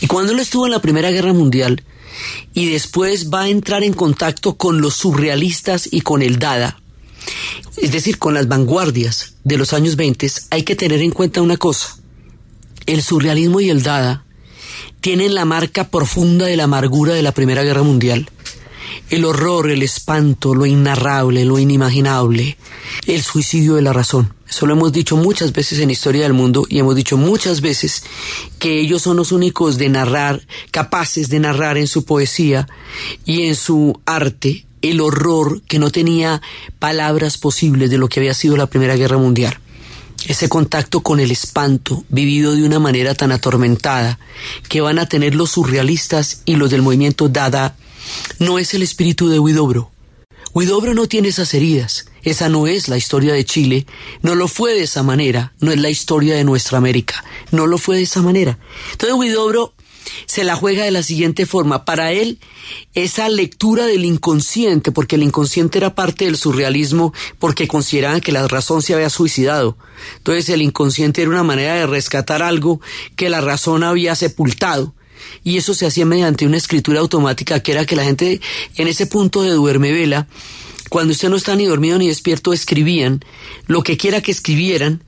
Y 0.00 0.06
cuando 0.06 0.30
él 0.30 0.38
estuvo 0.38 0.66
en 0.66 0.70
la 0.70 0.80
Primera 0.80 1.10
Guerra 1.10 1.32
Mundial, 1.32 1.82
y 2.54 2.70
después 2.70 3.30
va 3.30 3.42
a 3.42 3.48
entrar 3.48 3.84
en 3.84 3.92
contacto 3.92 4.56
con 4.56 4.80
los 4.80 4.94
surrealistas 4.94 5.88
y 5.90 6.00
con 6.00 6.22
el 6.22 6.38
Dada, 6.38 6.80
es 7.76 7.92
decir, 7.92 8.18
con 8.18 8.34
las 8.34 8.48
vanguardias 8.48 9.34
de 9.44 9.56
los 9.56 9.72
años 9.72 9.96
20, 9.96 10.30
hay 10.50 10.62
que 10.62 10.76
tener 10.76 11.02
en 11.02 11.10
cuenta 11.10 11.42
una 11.42 11.56
cosa. 11.56 11.96
El 12.86 13.02
surrealismo 13.02 13.60
y 13.60 13.70
el 13.70 13.82
Dada 13.82 14.24
tienen 15.00 15.34
la 15.34 15.44
marca 15.44 15.88
profunda 15.88 16.46
de 16.46 16.56
la 16.56 16.64
amargura 16.64 17.14
de 17.14 17.22
la 17.22 17.32
Primera 17.32 17.62
Guerra 17.62 17.82
Mundial. 17.82 18.30
El 19.10 19.24
horror, 19.24 19.70
el 19.70 19.82
espanto, 19.82 20.54
lo 20.54 20.66
inarrable, 20.66 21.44
lo 21.44 21.58
inimaginable, 21.58 22.56
el 23.06 23.22
suicidio 23.22 23.74
de 23.74 23.82
la 23.82 23.92
razón. 23.92 24.35
Eso 24.48 24.66
lo 24.66 24.74
hemos 24.74 24.92
dicho 24.92 25.16
muchas 25.16 25.52
veces 25.52 25.80
en 25.80 25.90
Historia 25.90 26.22
del 26.22 26.32
Mundo 26.32 26.66
y 26.68 26.78
hemos 26.78 26.94
dicho 26.94 27.16
muchas 27.16 27.60
veces 27.60 28.04
que 28.58 28.80
ellos 28.80 29.02
son 29.02 29.16
los 29.16 29.32
únicos 29.32 29.76
de 29.76 29.88
narrar, 29.88 30.46
capaces 30.70 31.28
de 31.28 31.40
narrar 31.40 31.76
en 31.78 31.88
su 31.88 32.04
poesía 32.04 32.68
y 33.24 33.42
en 33.42 33.56
su 33.56 34.00
arte 34.06 34.66
el 34.82 35.00
horror 35.00 35.62
que 35.62 35.78
no 35.78 35.90
tenía 35.90 36.42
palabras 36.78 37.38
posibles 37.38 37.90
de 37.90 37.98
lo 37.98 38.08
que 38.08 38.20
había 38.20 38.34
sido 38.34 38.56
la 38.56 38.68
Primera 38.68 38.96
Guerra 38.96 39.18
Mundial. 39.18 39.58
Ese 40.26 40.48
contacto 40.48 41.00
con 41.00 41.20
el 41.20 41.30
espanto, 41.30 42.04
vivido 42.08 42.54
de 42.54 42.64
una 42.64 42.78
manera 42.78 43.14
tan 43.14 43.32
atormentada, 43.32 44.18
que 44.68 44.80
van 44.80 44.98
a 44.98 45.08
tener 45.08 45.34
los 45.34 45.50
surrealistas 45.50 46.42
y 46.44 46.56
los 46.56 46.70
del 46.70 46.82
movimiento 46.82 47.28
Dada, 47.28 47.76
no 48.38 48.58
es 48.58 48.74
el 48.74 48.82
espíritu 48.82 49.28
de 49.28 49.38
Huidobro. 49.38 49.90
Huidobro 50.52 50.94
no 50.94 51.06
tiene 51.06 51.28
esas 51.28 51.52
heridas, 51.54 52.06
esa 52.26 52.48
no 52.48 52.66
es 52.66 52.88
la 52.88 52.96
historia 52.96 53.34
de 53.34 53.44
Chile, 53.44 53.86
no 54.20 54.34
lo 54.34 54.48
fue 54.48 54.74
de 54.74 54.82
esa 54.82 55.04
manera, 55.04 55.52
no 55.60 55.70
es 55.70 55.78
la 55.78 55.90
historia 55.90 56.34
de 56.34 56.42
nuestra 56.42 56.76
América, 56.76 57.24
no 57.52 57.68
lo 57.68 57.78
fue 57.78 57.96
de 57.96 58.02
esa 58.02 58.20
manera. 58.20 58.58
Entonces 58.90 59.16
Huidobro 59.16 59.72
se 60.26 60.42
la 60.42 60.56
juega 60.56 60.84
de 60.84 60.90
la 60.90 61.04
siguiente 61.04 61.46
forma. 61.46 61.84
Para 61.84 62.10
él, 62.10 62.40
esa 62.94 63.28
lectura 63.28 63.86
del 63.86 64.04
inconsciente, 64.04 64.90
porque 64.90 65.14
el 65.14 65.22
inconsciente 65.22 65.78
era 65.78 65.94
parte 65.94 66.24
del 66.24 66.36
surrealismo, 66.36 67.14
porque 67.38 67.68
consideraban 67.68 68.20
que 68.20 68.32
la 68.32 68.48
razón 68.48 68.82
se 68.82 68.94
había 68.94 69.08
suicidado. 69.08 69.78
Entonces 70.16 70.48
el 70.48 70.62
inconsciente 70.62 71.22
era 71.22 71.30
una 71.30 71.44
manera 71.44 71.74
de 71.74 71.86
rescatar 71.86 72.42
algo 72.42 72.80
que 73.14 73.30
la 73.30 73.40
razón 73.40 73.84
había 73.84 74.16
sepultado. 74.16 74.94
Y 75.44 75.58
eso 75.58 75.74
se 75.74 75.86
hacía 75.86 76.06
mediante 76.06 76.44
una 76.44 76.56
escritura 76.56 76.98
automática 76.98 77.60
que 77.60 77.70
era 77.70 77.86
que 77.86 77.94
la 77.94 78.04
gente 78.04 78.40
en 78.74 78.88
ese 78.88 79.06
punto 79.06 79.42
de 79.42 79.50
duerme 79.50 79.92
vela 79.92 80.26
cuando 80.88 81.12
usted 81.12 81.28
no 81.28 81.36
está 81.36 81.56
ni 81.56 81.66
dormido 81.66 81.98
ni 81.98 82.08
despierto, 82.08 82.52
escribían 82.52 83.24
lo 83.66 83.82
que 83.82 83.96
quiera 83.96 84.20
que 84.20 84.32
escribieran, 84.32 85.02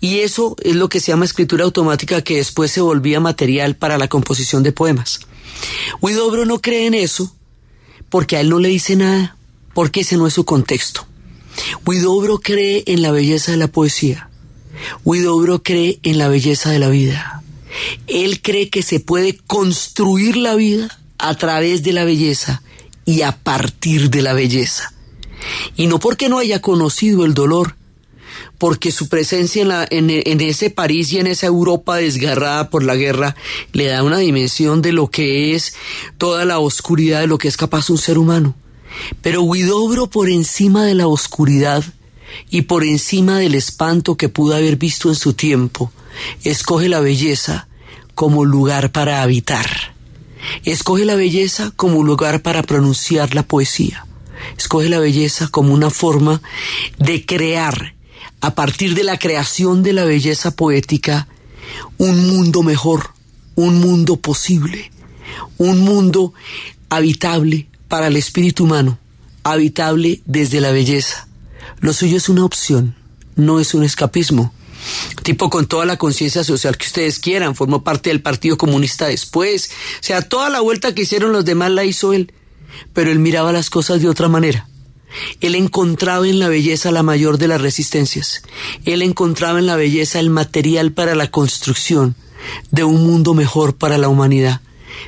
Y 0.00 0.18
eso 0.18 0.56
es 0.64 0.74
lo 0.74 0.88
que 0.88 0.98
se 0.98 1.12
llama 1.12 1.24
escritura 1.24 1.64
automática 1.64 2.22
que 2.22 2.36
después 2.36 2.72
se 2.72 2.80
volvía 2.80 3.20
material 3.20 3.76
para 3.76 3.98
la 3.98 4.08
composición 4.08 4.64
de 4.64 4.72
poemas. 4.72 5.20
Huidobro 6.00 6.44
no 6.44 6.60
cree 6.60 6.86
en 6.86 6.94
eso 6.94 7.32
porque 8.08 8.36
a 8.36 8.40
él 8.40 8.50
no 8.50 8.58
le 8.58 8.68
dice 8.68 8.96
nada, 8.96 9.36
porque 9.74 10.00
ese 10.00 10.16
no 10.16 10.26
es 10.26 10.34
su 10.34 10.44
contexto. 10.44 11.06
Huidobro 11.86 12.40
cree 12.40 12.82
en 12.86 13.02
la 13.02 13.12
belleza 13.12 13.52
de 13.52 13.58
la 13.58 13.68
poesía. 13.68 14.28
Huidobro 15.04 15.62
cree 15.62 16.00
en 16.02 16.18
la 16.18 16.28
belleza 16.28 16.70
de 16.70 16.78
la 16.78 16.88
vida. 16.88 17.42
Él 18.06 18.42
cree 18.42 18.68
que 18.70 18.82
se 18.82 18.98
puede 18.98 19.36
construir 19.36 20.36
la 20.36 20.56
vida 20.56 20.98
a 21.18 21.36
través 21.36 21.82
de 21.82 21.92
la 21.92 22.04
belleza 22.04 22.62
y 23.04 23.22
a 23.22 23.32
partir 23.32 24.10
de 24.10 24.22
la 24.22 24.32
belleza. 24.32 24.92
Y 25.76 25.86
no 25.86 25.98
porque 25.98 26.28
no 26.28 26.38
haya 26.38 26.60
conocido 26.60 27.24
el 27.24 27.34
dolor, 27.34 27.76
porque 28.58 28.92
su 28.92 29.08
presencia 29.08 29.86
en, 29.90 30.10
ese 30.40 30.70
París 30.70 31.12
y 31.12 31.18
en 31.18 31.26
esa 31.26 31.46
Europa 31.46 31.96
desgarrada 31.96 32.68
por 32.68 32.82
la 32.84 32.94
guerra 32.94 33.34
le 33.72 33.86
da 33.86 34.02
una 34.02 34.18
dimensión 34.18 34.82
de 34.82 34.92
lo 34.92 35.08
que 35.08 35.54
es 35.54 35.74
toda 36.18 36.44
la 36.44 36.58
oscuridad 36.58 37.20
de 37.20 37.26
lo 37.26 37.38
que 37.38 37.48
es 37.48 37.56
capaz 37.56 37.90
un 37.90 37.98
ser 37.98 38.18
humano. 38.18 38.54
Pero 39.22 39.42
Huidobro 39.42 40.08
por 40.08 40.28
encima 40.28 40.84
de 40.84 40.94
la 40.94 41.06
oscuridad 41.06 41.84
y 42.50 42.62
por 42.62 42.84
encima 42.84 43.38
del 43.38 43.54
espanto 43.54 44.16
que 44.16 44.28
pudo 44.28 44.54
haber 44.54 44.76
visto 44.76 45.08
en 45.08 45.14
su 45.14 45.32
tiempo, 45.32 45.90
escoge 46.44 46.88
la 46.88 47.00
belleza 47.00 47.66
como 48.14 48.44
lugar 48.44 48.92
para 48.92 49.22
habitar. 49.22 49.94
Escoge 50.64 51.04
la 51.04 51.14
belleza 51.14 51.72
como 51.76 52.02
lugar 52.02 52.42
para 52.42 52.62
pronunciar 52.62 53.34
la 53.34 53.42
poesía. 53.42 54.06
Escoge 54.56 54.88
la 54.88 54.98
belleza 54.98 55.48
como 55.48 55.74
una 55.74 55.90
forma 55.90 56.42
de 56.98 57.24
crear, 57.24 57.94
a 58.40 58.54
partir 58.54 58.94
de 58.94 59.04
la 59.04 59.18
creación 59.18 59.82
de 59.82 59.92
la 59.92 60.04
belleza 60.04 60.52
poética, 60.52 61.28
un 61.98 62.28
mundo 62.28 62.62
mejor, 62.62 63.10
un 63.54 63.80
mundo 63.80 64.16
posible, 64.16 64.90
un 65.58 65.80
mundo 65.80 66.32
habitable 66.88 67.68
para 67.88 68.06
el 68.06 68.16
espíritu 68.16 68.64
humano, 68.64 68.98
habitable 69.42 70.22
desde 70.24 70.60
la 70.60 70.72
belleza. 70.72 71.28
Lo 71.80 71.92
suyo 71.92 72.16
es 72.16 72.28
una 72.28 72.44
opción, 72.44 72.94
no 73.36 73.60
es 73.60 73.74
un 73.74 73.84
escapismo. 73.84 74.52
Tipo 75.22 75.50
con 75.50 75.66
toda 75.66 75.84
la 75.84 75.98
conciencia 75.98 76.42
social 76.42 76.78
que 76.78 76.86
ustedes 76.86 77.18
quieran, 77.18 77.54
formó 77.54 77.84
parte 77.84 78.10
del 78.10 78.22
Partido 78.22 78.56
Comunista 78.56 79.06
después. 79.06 79.70
O 80.00 80.02
sea, 80.02 80.22
toda 80.22 80.48
la 80.48 80.60
vuelta 80.60 80.94
que 80.94 81.02
hicieron 81.02 81.32
los 81.32 81.44
demás 81.44 81.70
la 81.70 81.84
hizo 81.84 82.12
él. 82.12 82.32
Pero 82.92 83.10
él 83.10 83.18
miraba 83.18 83.52
las 83.52 83.70
cosas 83.70 84.00
de 84.00 84.08
otra 84.08 84.28
manera. 84.28 84.68
Él 85.40 85.54
encontraba 85.54 86.26
en 86.28 86.38
la 86.38 86.48
belleza 86.48 86.90
la 86.90 87.02
mayor 87.02 87.38
de 87.38 87.48
las 87.48 87.60
resistencias. 87.60 88.42
Él 88.84 89.02
encontraba 89.02 89.58
en 89.58 89.66
la 89.66 89.76
belleza 89.76 90.20
el 90.20 90.30
material 90.30 90.92
para 90.92 91.14
la 91.14 91.30
construcción 91.30 92.14
de 92.70 92.84
un 92.84 93.06
mundo 93.06 93.34
mejor 93.34 93.76
para 93.76 93.98
la 93.98 94.08
humanidad. 94.08 94.60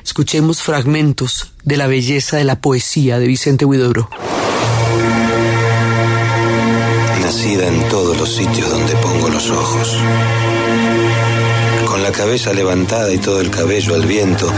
Escuchemos 0.03 0.61
fragmentos 0.61 1.53
de 1.63 1.77
la 1.77 1.87
belleza 1.87 2.37
de 2.37 2.43
la 2.43 2.59
poesía 2.59 3.19
de 3.19 3.27
Vicente 3.27 3.65
Huidobro. 3.65 4.09
Nacida 7.21 7.67
en 7.67 7.87
todos 7.89 8.17
los 8.17 8.35
sitios 8.35 8.69
donde 8.69 8.93
pongo 8.95 9.29
los 9.29 9.49
ojos. 9.49 9.97
Con 11.87 12.03
la 12.03 12.11
cabeza 12.11 12.53
levantada 12.53 13.13
y 13.13 13.17
todo 13.19 13.39
el 13.39 13.49
cabello 13.49 13.95
al 13.95 14.05
viento, 14.05 14.51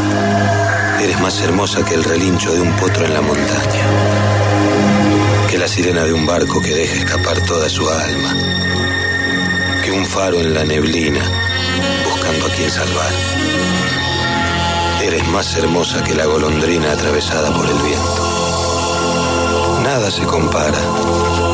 eres 1.01 1.19
más 1.19 1.41
hermosa 1.41 1.83
que 1.83 1.93
el 1.93 2.03
relincho 2.03 2.53
de 2.53 2.61
un 2.61 2.71
potro 2.77 3.05
en 3.05 3.13
la 3.13 3.21
montaña, 3.21 3.85
que 5.49 5.57
la 5.57 5.67
sirena 5.67 6.03
de 6.03 6.13
un 6.13 6.25
barco 6.25 6.61
que 6.61 6.73
deja 6.73 6.95
escapar 6.95 7.39
toda 7.41 7.69
su 7.69 7.87
alma, 7.89 8.35
que 9.83 9.91
un 9.91 10.05
faro 10.05 10.39
en 10.39 10.53
la 10.53 10.63
neblina 10.63 11.21
buscando 12.05 12.45
a 12.45 12.49
quien 12.49 12.69
salvar. 12.71 13.11
Eres 15.03 15.27
más 15.27 15.55
hermosa 15.57 16.03
que 16.03 16.15
la 16.15 16.25
golondrina 16.25 16.91
atravesada 16.91 17.53
por 17.53 17.65
el 17.65 17.77
viento. 17.77 18.25
Nada 19.83 20.09
se 20.09 20.23
compara 20.23 20.79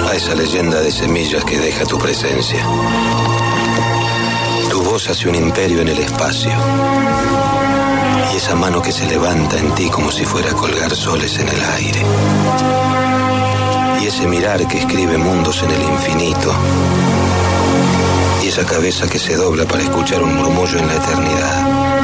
a 0.10 0.16
esa 0.16 0.36
leyenda 0.36 0.80
de 0.82 0.92
semillas 0.92 1.44
que 1.44 1.60
deja 1.60 1.86
tu 1.86 1.98
presencia. 1.98 2.66
Tu 4.70 4.82
voz 4.82 5.10
hace 5.10 5.28
un 5.28 5.36
imperio 5.36 5.82
en 5.82 5.90
el 5.90 6.00
espacio. 6.00 6.52
Y 8.34 8.38
esa 8.38 8.56
mano 8.56 8.82
que 8.82 8.92
se 8.92 9.06
levanta 9.08 9.58
en 9.58 9.74
ti 9.76 9.90
como 9.90 10.12
si 10.12 10.26
fuera 10.26 10.52
a 10.52 10.56
colgar 10.56 10.96
soles 10.96 11.38
en 11.38 11.48
el 11.48 11.64
aire. 11.64 12.02
Y 14.02 14.08
ese 14.08 14.28
mirar 14.28 14.68
que 14.68 14.80
escribe 14.80 15.18
mundos 15.18 15.62
en 15.64 15.72
el 15.72 15.82
infinito. 15.84 16.54
Y 18.44 18.48
esa 18.48 18.66
cabeza 18.66 19.08
que 19.08 19.20
se 19.20 19.36
dobla 19.36 19.66
para 19.66 19.84
escuchar 19.84 20.24
un 20.24 20.36
murmullo 20.36 20.80
en 20.80 20.88
la 20.88 20.96
eternidad 20.96 22.02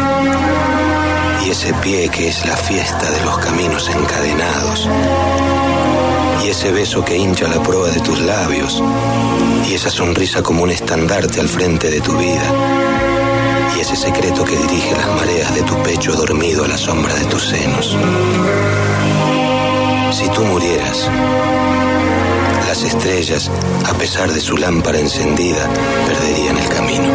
y 1.47 1.51
ese 1.51 1.73
pie 1.75 2.09
que 2.09 2.27
es 2.27 2.45
la 2.45 2.57
fiesta 2.57 3.09
de 3.09 3.21
los 3.21 3.37
caminos 3.37 3.87
encadenados, 3.87 4.89
y 6.43 6.49
ese 6.49 6.73
beso 6.73 7.05
que 7.05 7.15
hincha 7.15 7.47
la 7.47 7.63
prueba 7.63 7.87
de 7.89 8.01
tus 8.01 8.19
labios, 8.19 8.83
y 9.65 9.73
esa 9.73 9.89
sonrisa 9.89 10.43
como 10.43 10.63
un 10.63 10.71
estandarte 10.71 11.39
al 11.39 11.47
frente 11.47 11.89
de 11.89 12.01
tu 12.01 12.17
vida, 12.17 13.16
y 13.75 13.79
ese 13.79 13.95
secreto 13.95 14.43
que 14.45 14.55
dirige 14.55 14.95
las 14.95 15.07
mareas 15.07 15.53
de 15.55 15.61
tu 15.63 15.75
pecho 15.83 16.13
dormido 16.13 16.63
a 16.63 16.67
la 16.67 16.77
sombra 16.77 17.13
de 17.15 17.25
tus 17.25 17.43
senos. 17.43 17.97
Si 20.11 20.29
tú 20.29 20.43
murieras, 20.45 21.09
las 22.67 22.83
estrellas, 22.83 23.51
a 23.85 23.93
pesar 23.93 24.31
de 24.31 24.41
su 24.41 24.57
lámpara 24.57 24.99
encendida, 24.99 25.69
perderían 26.05 26.57
el 26.57 26.69
camino. 26.69 27.09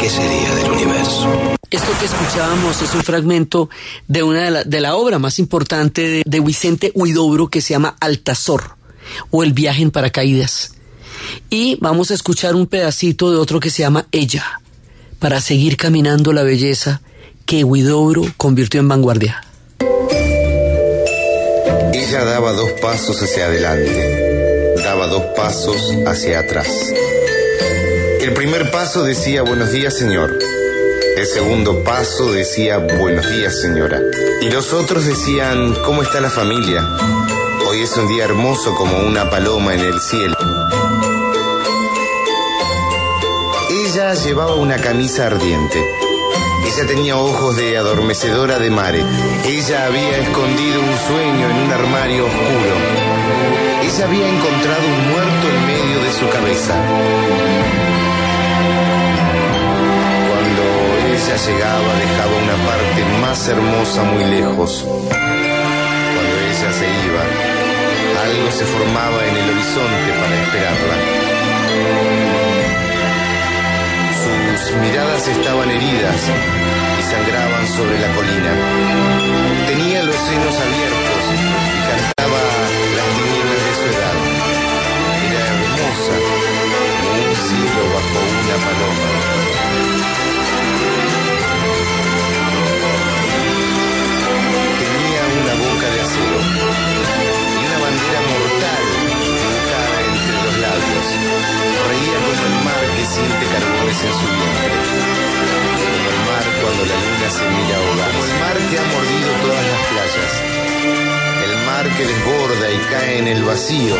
¿Qué 0.00 0.08
sería 0.08 0.54
del 0.54 0.70
universo? 0.70 1.28
Esto 1.70 1.92
que 1.98 2.06
escuchábamos 2.06 2.80
es 2.82 2.94
un 2.94 3.02
fragmento 3.02 3.68
de 4.06 4.22
una 4.22 4.64
de 4.64 4.80
la, 4.80 4.94
obra 4.94 5.18
más 5.18 5.38
importante 5.38 6.02
de, 6.02 6.22
de, 6.24 6.40
Vicente 6.40 6.92
Huidobro 6.94 7.48
que 7.48 7.60
se 7.60 7.74
llama 7.74 7.96
Altazor 8.00 8.76
o 9.30 9.42
El 9.42 9.52
viaje 9.52 9.82
en 9.82 9.90
paracaídas. 9.90 10.75
Y 11.50 11.76
vamos 11.80 12.10
a 12.10 12.14
escuchar 12.14 12.54
un 12.54 12.66
pedacito 12.66 13.30
de 13.30 13.38
otro 13.38 13.60
que 13.60 13.70
se 13.70 13.82
llama 13.82 14.06
Ella 14.12 14.60
para 15.18 15.40
seguir 15.40 15.76
caminando 15.76 16.32
la 16.32 16.42
belleza 16.42 17.00
que 17.46 17.64
Huidobro 17.64 18.22
convirtió 18.36 18.80
en 18.80 18.88
vanguardia. 18.88 19.42
Ella 21.92 22.24
daba 22.24 22.52
dos 22.52 22.70
pasos 22.82 23.22
hacia 23.22 23.46
adelante, 23.46 24.74
daba 24.82 25.06
dos 25.06 25.22
pasos 25.36 25.92
hacia 26.06 26.40
atrás. 26.40 26.68
El 28.20 28.34
primer 28.34 28.70
paso 28.70 29.02
decía 29.04 29.42
buenos 29.42 29.70
días 29.70 29.94
señor. 29.94 30.38
El 31.16 31.26
segundo 31.26 31.82
paso 31.82 32.32
decía 32.32 32.78
buenos 32.78 33.28
días 33.30 33.60
señora. 33.60 34.00
Y 34.42 34.50
los 34.50 34.72
otros 34.72 35.06
decían 35.06 35.74
¿cómo 35.84 36.02
está 36.02 36.20
la 36.20 36.30
familia? 36.30 36.84
Hoy 37.68 37.82
es 37.82 37.96
un 37.96 38.08
día 38.08 38.24
hermoso 38.24 38.74
como 38.74 38.98
una 38.98 39.30
paloma 39.30 39.74
en 39.74 39.80
el 39.80 40.00
cielo. 40.00 40.36
Ella 44.06 44.22
llevaba 44.22 44.54
una 44.54 44.76
camisa 44.76 45.26
ardiente. 45.26 45.84
Ella 46.64 46.86
tenía 46.86 47.16
ojos 47.16 47.56
de 47.56 47.76
adormecedora 47.76 48.56
de 48.60 48.70
mare. 48.70 49.04
Ella 49.44 49.86
había 49.86 50.18
escondido 50.18 50.80
un 50.80 50.96
sueño 51.08 51.50
en 51.50 51.56
un 51.56 51.72
armario 51.72 52.26
oscuro. 52.26 52.74
Ella 53.82 54.04
había 54.04 54.28
encontrado 54.28 54.86
un 54.86 55.10
muerto 55.10 55.48
en 55.48 55.66
medio 55.66 56.02
de 56.04 56.12
su 56.12 56.28
cabeza. 56.28 56.74
ella 61.10 61.36
llegaba 61.36 61.94
dejaba 61.98 62.36
una 62.44 62.56
parte 62.64 63.04
más 63.22 63.48
hermosa 63.48 64.04
muy 64.04 64.24
lejos. 64.24 64.84
Cuando 64.86 66.34
ella 66.46 66.72
se 66.78 66.86
iba, 67.08 67.22
algo 68.22 68.52
se 68.52 68.64
formaba 68.66 69.26
en 69.26 69.36
el 69.36 69.50
horizonte 69.50 70.12
para 70.20 70.42
esperarla. 70.44 72.25
Sus 74.56 74.74
miradas 74.76 75.28
estaban 75.28 75.70
heridas 75.70 76.20
y 76.98 77.02
sangraban 77.02 77.66
sobre 77.76 78.00
la 78.00 78.14
colina. 78.14 78.52
Tenía 79.66 80.02
los 80.02 80.16
senos 80.16 80.54
abiertos 80.64 81.22
y 81.32 81.78
cantaba 81.88 82.40
las 82.96 83.08
tinieblas 83.16 83.60
de 83.66 83.72
su 83.76 83.86
edad. 83.94 84.16
Era 85.28 85.42
hermosa 85.52 86.14
como 86.26 87.08
un 87.28 87.34
cielo 87.46 87.82
bajo 87.94 88.18
una 88.42 88.56
paloma. 88.64 89.45
Reía 101.88 102.18
como 102.26 102.42
el 102.50 102.56
mar 102.64 102.84
que 102.96 103.04
siente 103.06 103.44
carbones 103.54 103.98
en 104.02 104.12
su 104.18 104.26
vientre. 104.36 104.74
Como 105.80 106.08
el 106.14 106.20
mar 106.28 106.44
cuando 106.60 106.82
la 106.90 106.96
luna 107.04 107.28
se 107.30 107.44
mira 107.54 107.74
ahogar. 107.78 108.10
Como 108.12 108.24
el 108.24 108.34
mar 108.42 108.56
que 108.68 108.76
ha 108.78 108.86
mordido 108.94 109.30
todas 109.44 109.64
las 109.72 109.82
playas. 109.90 110.32
El 111.46 111.54
mar 111.66 111.84
que 111.96 112.04
desborda 112.06 112.66
y 112.70 112.78
cae 112.90 113.18
en 113.18 113.28
el 113.28 113.42
vacío 113.44 113.96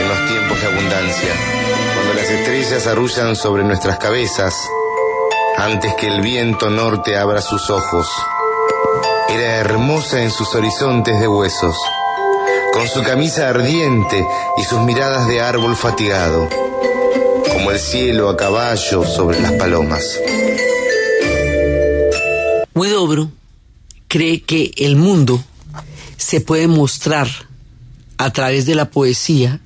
en 0.00 0.08
los 0.08 0.26
tiempos 0.28 0.60
de 0.60 0.66
abundancia, 0.66 1.34
cuando 1.94 2.14
las 2.14 2.30
estrellas 2.30 2.86
arrullan 2.86 3.36
sobre 3.36 3.64
nuestras 3.64 3.98
cabezas, 3.98 4.54
antes 5.56 5.94
que 5.94 6.06
el 6.06 6.20
viento 6.22 6.70
norte 6.70 7.16
abra 7.16 7.42
sus 7.42 7.68
ojos. 7.70 8.08
Era 9.28 9.56
hermosa 9.56 10.22
en 10.22 10.30
sus 10.30 10.54
horizontes 10.54 11.20
de 11.20 11.28
huesos, 11.28 11.76
con 12.72 12.88
su 12.88 13.02
camisa 13.02 13.48
ardiente 13.48 14.26
y 14.56 14.64
sus 14.64 14.80
miradas 14.80 15.26
de 15.28 15.40
árbol 15.40 15.76
fatigado, 15.76 16.48
como 17.52 17.70
el 17.70 17.78
cielo 17.78 18.28
a 18.28 18.36
caballo 18.36 19.04
sobre 19.04 19.40
las 19.40 19.52
palomas. 19.52 20.18
Huidobro 22.74 23.30
cree 24.08 24.42
que 24.42 24.72
el 24.76 24.96
mundo 24.96 25.42
se 26.16 26.40
puede 26.40 26.66
mostrar 26.66 27.28
a 28.18 28.32
través 28.32 28.66
de 28.66 28.74
la 28.74 28.90
poesía 28.90 29.60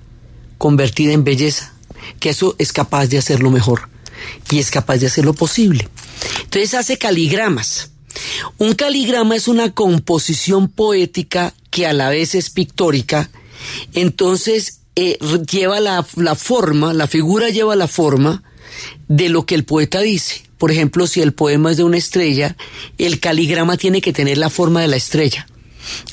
convertida 0.58 1.12
en 1.12 1.24
belleza, 1.24 1.72
que 2.20 2.30
eso 2.30 2.54
es 2.58 2.72
capaz 2.72 3.06
de 3.06 3.18
hacerlo 3.18 3.50
mejor 3.50 3.88
y 4.50 4.58
es 4.58 4.70
capaz 4.70 4.98
de 4.98 5.06
hacer 5.06 5.24
lo 5.24 5.34
posible. 5.34 5.88
Entonces 6.42 6.74
hace 6.74 6.98
caligramas. 6.98 7.90
Un 8.58 8.74
caligrama 8.74 9.34
es 9.36 9.48
una 9.48 9.74
composición 9.74 10.68
poética 10.68 11.52
que 11.70 11.86
a 11.86 11.92
la 11.92 12.10
vez 12.10 12.34
es 12.34 12.50
pictórica, 12.50 13.30
entonces 13.92 14.80
eh, 14.96 15.18
lleva 15.50 15.80
la, 15.80 16.06
la 16.16 16.34
forma, 16.34 16.92
la 16.92 17.06
figura 17.06 17.50
lleva 17.50 17.76
la 17.76 17.88
forma 17.88 18.42
de 19.08 19.28
lo 19.28 19.46
que 19.46 19.54
el 19.54 19.64
poeta 19.64 20.00
dice. 20.00 20.42
Por 20.58 20.70
ejemplo, 20.70 21.06
si 21.06 21.20
el 21.20 21.32
poema 21.32 21.70
es 21.70 21.76
de 21.76 21.84
una 21.84 21.98
estrella, 21.98 22.56
el 22.98 23.20
caligrama 23.20 23.76
tiene 23.76 24.00
que 24.00 24.12
tener 24.12 24.38
la 24.38 24.50
forma 24.50 24.80
de 24.80 24.88
la 24.88 24.96
estrella. 24.96 25.46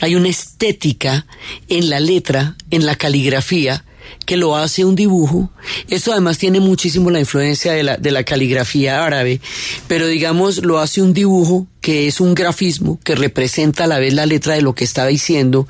Hay 0.01 0.15
una 0.15 0.29
estética 0.29 1.25
en 1.69 1.89
la 1.89 1.99
letra, 1.99 2.57
en 2.71 2.85
la 2.85 2.95
caligrafía, 2.95 3.85
que 4.25 4.37
lo 4.37 4.55
hace 4.55 4.85
un 4.85 4.95
dibujo. 4.95 5.49
Esto 5.89 6.11
además 6.11 6.37
tiene 6.37 6.59
muchísimo 6.59 7.09
la 7.09 7.19
influencia 7.19 7.73
de 7.73 7.83
la, 7.83 7.97
de 7.97 8.11
la 8.11 8.23
caligrafía 8.23 9.05
árabe, 9.05 9.41
pero 9.87 10.07
digamos 10.07 10.63
lo 10.63 10.79
hace 10.79 11.01
un 11.01 11.13
dibujo 11.13 11.67
que 11.81 12.07
es 12.07 12.21
un 12.21 12.35
grafismo 12.35 12.99
que 13.03 13.15
representa 13.15 13.85
a 13.85 13.87
la 13.87 13.97
vez 13.97 14.13
la 14.13 14.27
letra 14.27 14.53
de 14.53 14.61
lo 14.61 14.75
que 14.75 14.83
estaba 14.83 15.07
diciendo. 15.07 15.67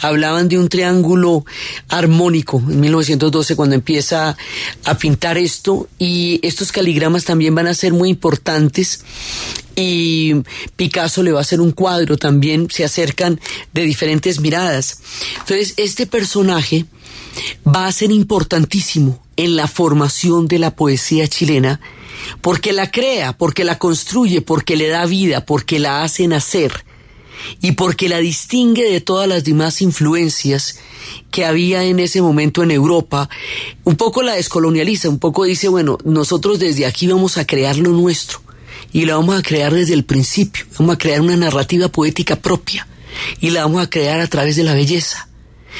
Hablaban 0.00 0.48
de 0.48 0.58
un 0.58 0.68
triángulo 0.68 1.46
armónico 1.88 2.58
en 2.58 2.80
1912 2.80 3.56
cuando 3.56 3.74
empieza 3.74 4.36
a 4.84 4.98
pintar 4.98 5.38
esto 5.38 5.88
y 5.98 6.40
estos 6.42 6.72
caligramas 6.72 7.24
también 7.24 7.54
van 7.54 7.66
a 7.66 7.74
ser 7.74 7.94
muy 7.94 8.10
importantes 8.10 9.02
y 9.74 10.34
Picasso 10.76 11.22
le 11.22 11.32
va 11.32 11.38
a 11.38 11.42
hacer 11.42 11.60
un 11.60 11.72
cuadro 11.72 12.16
también, 12.16 12.68
se 12.70 12.84
acercan 12.84 13.40
de 13.72 13.82
diferentes 13.82 14.40
miradas. 14.40 15.00
Entonces, 15.40 15.74
este 15.76 16.06
personaje 16.06 16.86
va 17.66 17.86
a 17.86 17.92
ser 17.92 18.10
importantísimo 18.10 19.20
en 19.36 19.56
la 19.56 19.68
formación 19.68 20.48
de 20.48 20.58
la 20.58 20.74
poesía 20.74 21.28
chilena 21.28 21.80
porque 22.40 22.72
la 22.72 22.90
crea, 22.90 23.36
porque 23.36 23.64
la 23.64 23.78
construye, 23.78 24.40
porque 24.40 24.76
le 24.76 24.88
da 24.88 25.06
vida, 25.06 25.44
porque 25.44 25.78
la 25.78 26.02
hace 26.02 26.26
nacer 26.26 26.84
y 27.60 27.72
porque 27.72 28.08
la 28.08 28.18
distingue 28.18 28.90
de 28.90 29.00
todas 29.00 29.28
las 29.28 29.44
demás 29.44 29.82
influencias 29.82 30.78
que 31.30 31.44
había 31.44 31.84
en 31.84 32.00
ese 32.00 32.22
momento 32.22 32.62
en 32.62 32.70
Europa, 32.70 33.28
un 33.84 33.96
poco 33.96 34.22
la 34.22 34.34
descolonializa, 34.34 35.08
un 35.08 35.18
poco 35.18 35.44
dice, 35.44 35.68
bueno, 35.68 35.98
nosotros 36.04 36.58
desde 36.58 36.86
aquí 36.86 37.06
vamos 37.06 37.36
a 37.36 37.46
crear 37.46 37.76
lo 37.76 37.90
nuestro 37.90 38.40
y 38.92 39.04
la 39.04 39.16
vamos 39.16 39.38
a 39.38 39.42
crear 39.42 39.72
desde 39.74 39.94
el 39.94 40.04
principio, 40.04 40.64
vamos 40.78 40.94
a 40.94 40.98
crear 40.98 41.20
una 41.20 41.36
narrativa 41.36 41.88
poética 41.88 42.36
propia 42.36 42.86
y 43.40 43.50
la 43.50 43.62
vamos 43.62 43.82
a 43.82 43.90
crear 43.90 44.20
a 44.20 44.26
través 44.26 44.56
de 44.56 44.64
la 44.64 44.74
belleza. 44.74 45.28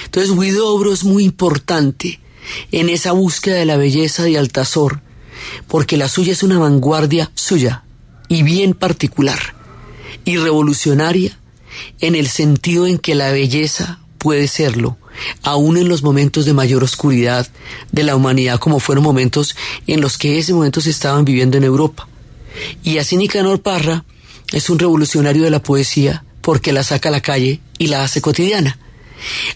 Entonces 0.05 0.31
Huidobro 0.31 0.93
es 0.93 1.05
muy 1.05 1.25
importante 1.25 2.21
en 2.73 2.89
esa 2.89 3.13
búsqueda 3.13 3.57
de 3.57 3.65
la 3.65 3.77
belleza 3.77 4.23
de 4.23 4.39
Altazor, 4.39 5.01
porque 5.69 5.97
la 5.97 6.09
suya 6.09 6.33
es 6.33 6.43
una 6.43 6.59
vanguardia 6.59 7.31
suya 7.35 7.85
y 8.29 8.43
bien 8.43 8.75
particular 8.75 9.55
y 10.25 10.37
revolucionaria 10.37 11.39
en 12.01 12.15
el 12.15 12.29
sentido 12.29 12.87
en 12.87 12.99
que 12.99 13.15
la 13.15 13.31
belleza 13.31 14.01
puede 14.19 14.49
serlo, 14.49 14.97
aún 15.43 15.77
en 15.77 15.89
los 15.89 16.03
momentos 16.03 16.45
de 16.45 16.53
mayor 16.53 16.83
oscuridad 16.83 17.47
de 17.93 18.03
la 18.03 18.17
humanidad, 18.17 18.59
como 18.59 18.81
fueron 18.81 19.05
momentos 19.05 19.57
en 19.87 20.01
los 20.01 20.19
que 20.19 20.39
ese 20.39 20.53
momento 20.53 20.81
se 20.81 20.91
estaban 20.91 21.25
viviendo 21.25 21.57
en 21.57 21.65
Europa. 21.65 22.09
Y 22.83 22.99
así 22.99 23.17
Nicanor 23.17 23.63
Parra 23.63 24.05
es 24.53 24.71
un 24.71 24.79
revolucionario 24.79 25.45
de 25.45 25.51
la 25.51 25.63
poesía 25.63 26.25
porque 26.41 26.73
la 26.73 26.83
saca 26.83 27.09
a 27.09 27.13
la 27.13 27.21
calle 27.21 27.61
y 27.79 27.89
la 27.89 28.05
hace 28.05 28.21
cotidiana. 28.21 28.79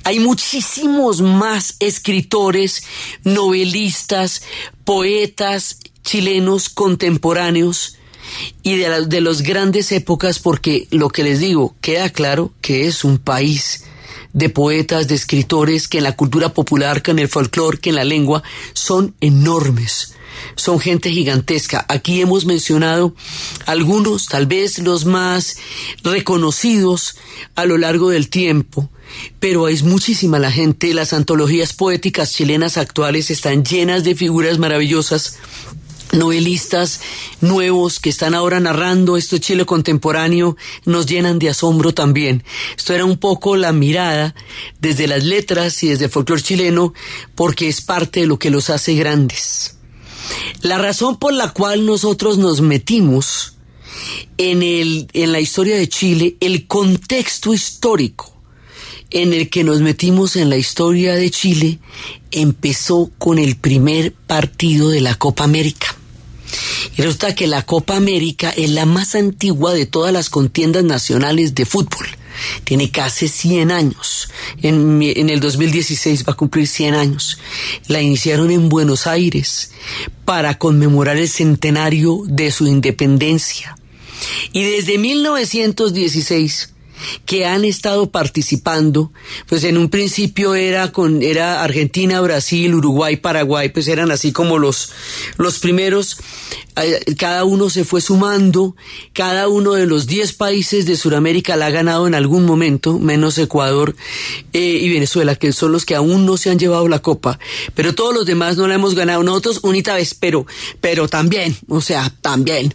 Hay 0.05 0.21
muchísimos 0.21 1.21
más 1.21 1.77
escritores, 1.81 2.83
novelistas, 3.25 4.43
poetas 4.85 5.79
chilenos 6.03 6.69
contemporáneos 6.69 7.97
y 8.63 8.77
de, 8.77 9.21
las 9.21 9.43
grandes 9.43 9.93
épocas 9.93 10.39
porque 10.39 10.87
lo 10.91 11.09
que 11.09 11.23
les 11.23 11.41
digo, 11.41 11.75
queda 11.81 12.11
claro 12.11 12.53
que 12.61 12.87
es 12.87 13.05
un 13.05 13.19
país 13.19 13.85
de 14.33 14.49
poetas, 14.49 15.09
de 15.09 15.17
escritores 15.17 15.89
que 15.89 15.99
en 15.99 16.05
la 16.05 16.17
cultura 16.17 16.51
popular, 16.51 17.03
que 17.03 17.11
en 17.11 17.19
el 17.19 17.29
folclore, 17.29 17.79
que 17.79 17.91
en 17.91 17.97
la 17.97 18.05
lengua, 18.05 18.43
son 18.73 19.15
enormes. 19.21 20.15
Son 20.57 20.81
gente 20.81 21.11
gigantesca. 21.11 21.85
Aquí 21.89 22.21
hemos 22.21 22.47
mencionado 22.47 23.15
algunos, 23.67 24.27
tal 24.27 24.47
vez 24.47 24.79
los 24.79 25.05
más 25.05 25.57
reconocidos 26.03 27.17
a 27.55 27.65
lo 27.65 27.79
largo 27.79 28.11
del 28.11 28.29
tiempo, 28.29 28.91
pero 29.39 29.69
es 29.69 29.83
muchísima 29.83 30.39
la 30.39 30.51
gente. 30.51 30.95
Las 30.95 31.13
antologías 31.13 31.73
poéticas 31.73 32.33
chilenas 32.33 32.77
actuales 32.77 33.31
están 33.31 33.65
llenas 33.65 34.05
de 34.05 34.15
figuras 34.15 34.59
maravillosas 34.59 35.39
novelistas 36.13 37.01
nuevos 37.41 38.01
que 38.01 38.11
están 38.11 38.35
ahora 38.35 38.61
narrando 38.61 39.17
esto 39.17 39.39
Chile 39.39 39.65
contemporáneo 39.65 40.57
nos 40.85 41.07
llenan 41.07 41.39
de 41.39 41.51
asombro 41.51 41.95
también. 41.95 42.43
Esto 42.77 42.95
era 42.95 43.05
un 43.05 43.19
poco 43.19 43.57
la 43.57 43.73
mirada 43.73 44.35
desde 44.81 45.07
las 45.07 45.25
letras 45.25 45.83
y 45.83 45.89
desde 45.89 46.07
el 46.07 46.11
folclore 46.11 46.43
chileno 46.43 46.95
porque 47.35 47.69
es 47.69 47.81
parte 47.81 48.21
de 48.21 48.27
lo 48.27 48.39
que 48.39 48.51
los 48.51 48.71
hace 48.71 48.95
grandes. 48.95 49.77
La 50.63 50.79
razón 50.79 51.19
por 51.19 51.33
la 51.33 51.51
cual 51.51 51.87
nosotros 51.87 52.39
nos 52.39 52.61
metimos 52.61 53.55
en, 54.39 54.63
el, 54.63 55.09
en 55.13 55.33
la 55.33 55.41
historia 55.41 55.77
de 55.77 55.89
Chile, 55.89 56.37
el 56.41 56.67
contexto 56.67 57.53
histórico 57.53 58.35
en 59.11 59.33
el 59.33 59.51
que 59.51 59.65
nos 59.65 59.81
metimos 59.81 60.37
en 60.37 60.51
la 60.51 60.57
historia 60.57 61.15
de 61.15 61.31
Chile 61.31 61.79
empezó 62.31 63.11
con 63.19 63.39
el 63.39 63.57
primer 63.57 64.13
partido 64.13 64.89
de 64.89 65.01
la 65.01 65.17
Copa 65.17 65.45
América. 65.45 65.97
Y 66.97 67.03
resulta 67.03 67.35
que 67.35 67.47
la 67.47 67.63
Copa 67.63 67.97
América 67.97 68.51
es 68.51 68.71
la 68.71 68.87
más 68.87 69.15
antigua 69.15 69.73
de 69.73 69.87
todas 69.87 70.13
las 70.13 70.31
contiendas 70.31 70.85
nacionales 70.85 71.55
de 71.55 71.67
fútbol. 71.67 72.07
Tiene 72.65 72.91
casi 72.91 73.29
100 73.29 73.71
años. 73.71 74.29
En, 74.63 75.03
en, 75.03 75.31
el 75.31 75.41
2016 75.41 76.25
va 76.27 76.33
a 76.33 76.37
cumplir 76.37 76.67
100 76.67 76.95
años. 76.95 77.39
La 77.87 78.01
iniciaron 78.01 78.51
en 78.51 78.69
Buenos 78.69 79.07
Aires 79.07 79.73
para 80.25 80.59
conmemorar 80.59 81.17
el 81.17 81.29
centenario 81.29 82.23
de 82.27 82.51
su 82.51 82.67
independencia. 82.67 83.77
Y 84.53 84.63
desde 84.63 84.99
1916 84.99 86.70
que 87.27 87.47
han 87.47 87.65
estado 87.65 88.11
participando, 88.11 89.13
pues 89.47 89.65
en 89.65 89.79
un 89.79 89.89
principio 89.91 90.55
era 90.55 90.93
con 90.93 91.23
era 91.23 91.63
Argentina, 91.63 92.21
Brasil, 92.21 92.75
Uruguay, 92.75 93.17
Paraguay, 93.17 93.69
pues 93.69 93.89
eran 93.89 94.11
así 94.11 94.33
como 94.33 94.59
los 94.59 94.93
los 95.37 95.59
primeros 95.59 96.19
eh, 96.77 97.15
cada 97.19 97.45
uno 97.45 97.69
se 97.69 97.85
fue 97.85 98.01
sumando, 98.01 98.77
cada 99.13 99.49
uno 99.49 99.73
de 99.75 99.87
los 99.87 100.07
10 100.07 100.33
países 100.35 100.87
de 100.87 100.97
Sudamérica 100.97 101.57
la 101.57 101.67
ha 101.67 101.71
ganado 101.71 102.07
en 102.07 102.15
algún 102.15 102.45
momento, 102.45 102.99
menos 102.99 103.37
Ecuador 103.39 103.95
eh, 104.53 104.79
y 104.81 104.89
Venezuela, 104.89 105.35
que 105.35 105.53
son 105.53 105.73
los 105.73 105.85
que 105.85 105.97
aún 105.97 106.27
no 106.27 106.37
se 106.37 106.51
han 106.51 106.59
llevado 106.59 106.89
la 106.89 107.01
copa, 107.01 107.39
pero 107.75 107.95
todos 107.95 108.15
los 108.15 108.25
demás 108.25 108.57
no 108.57 108.67
la 108.69 108.75
hemos 108.75 108.95
ganado, 108.95 109.23
nosotros 109.23 109.61
unita 109.63 109.95
vez, 109.95 110.15
pero, 110.15 110.47
pero 110.81 111.09
también, 111.09 111.57
o 111.69 111.81
sea, 111.81 112.13
también. 112.21 112.75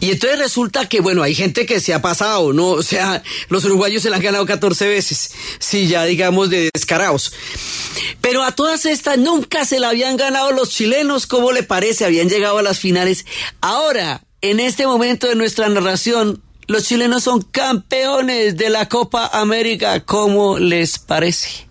Y 0.00 0.10
entonces 0.10 0.38
resulta 0.38 0.88
que, 0.88 1.00
bueno, 1.00 1.22
hay 1.22 1.34
gente 1.34 1.66
que 1.66 1.80
se 1.80 1.92
ha 1.92 2.00
pasado, 2.00 2.52
¿no? 2.52 2.68
O 2.68 2.82
sea, 2.82 3.22
los 3.48 3.64
uruguayos 3.64 4.02
se 4.02 4.10
la 4.10 4.16
han 4.16 4.22
ganado 4.22 4.46
14 4.46 4.88
veces, 4.88 5.32
sí, 5.58 5.88
ya 5.88 6.04
digamos 6.04 6.50
de 6.50 6.70
descarados. 6.72 7.32
Pero 8.20 8.42
a 8.42 8.52
todas 8.52 8.86
estas 8.86 9.18
nunca 9.18 9.64
se 9.64 9.80
la 9.80 9.90
habían 9.90 10.16
ganado 10.16 10.52
los 10.52 10.70
chilenos, 10.70 11.26
¿cómo 11.26 11.52
le 11.52 11.62
parece? 11.62 12.04
Habían 12.04 12.28
llegado 12.28 12.58
a 12.58 12.62
las 12.62 12.78
finales. 12.78 13.26
Ahora, 13.60 14.22
en 14.40 14.60
este 14.60 14.86
momento 14.86 15.26
de 15.26 15.34
nuestra 15.34 15.68
narración, 15.68 16.42
los 16.66 16.84
chilenos 16.84 17.24
son 17.24 17.42
campeones 17.42 18.56
de 18.56 18.68
la 18.70 18.88
Copa 18.88 19.26
América, 19.32 20.04
¿cómo 20.04 20.58
les 20.58 20.98
parece? 20.98 21.66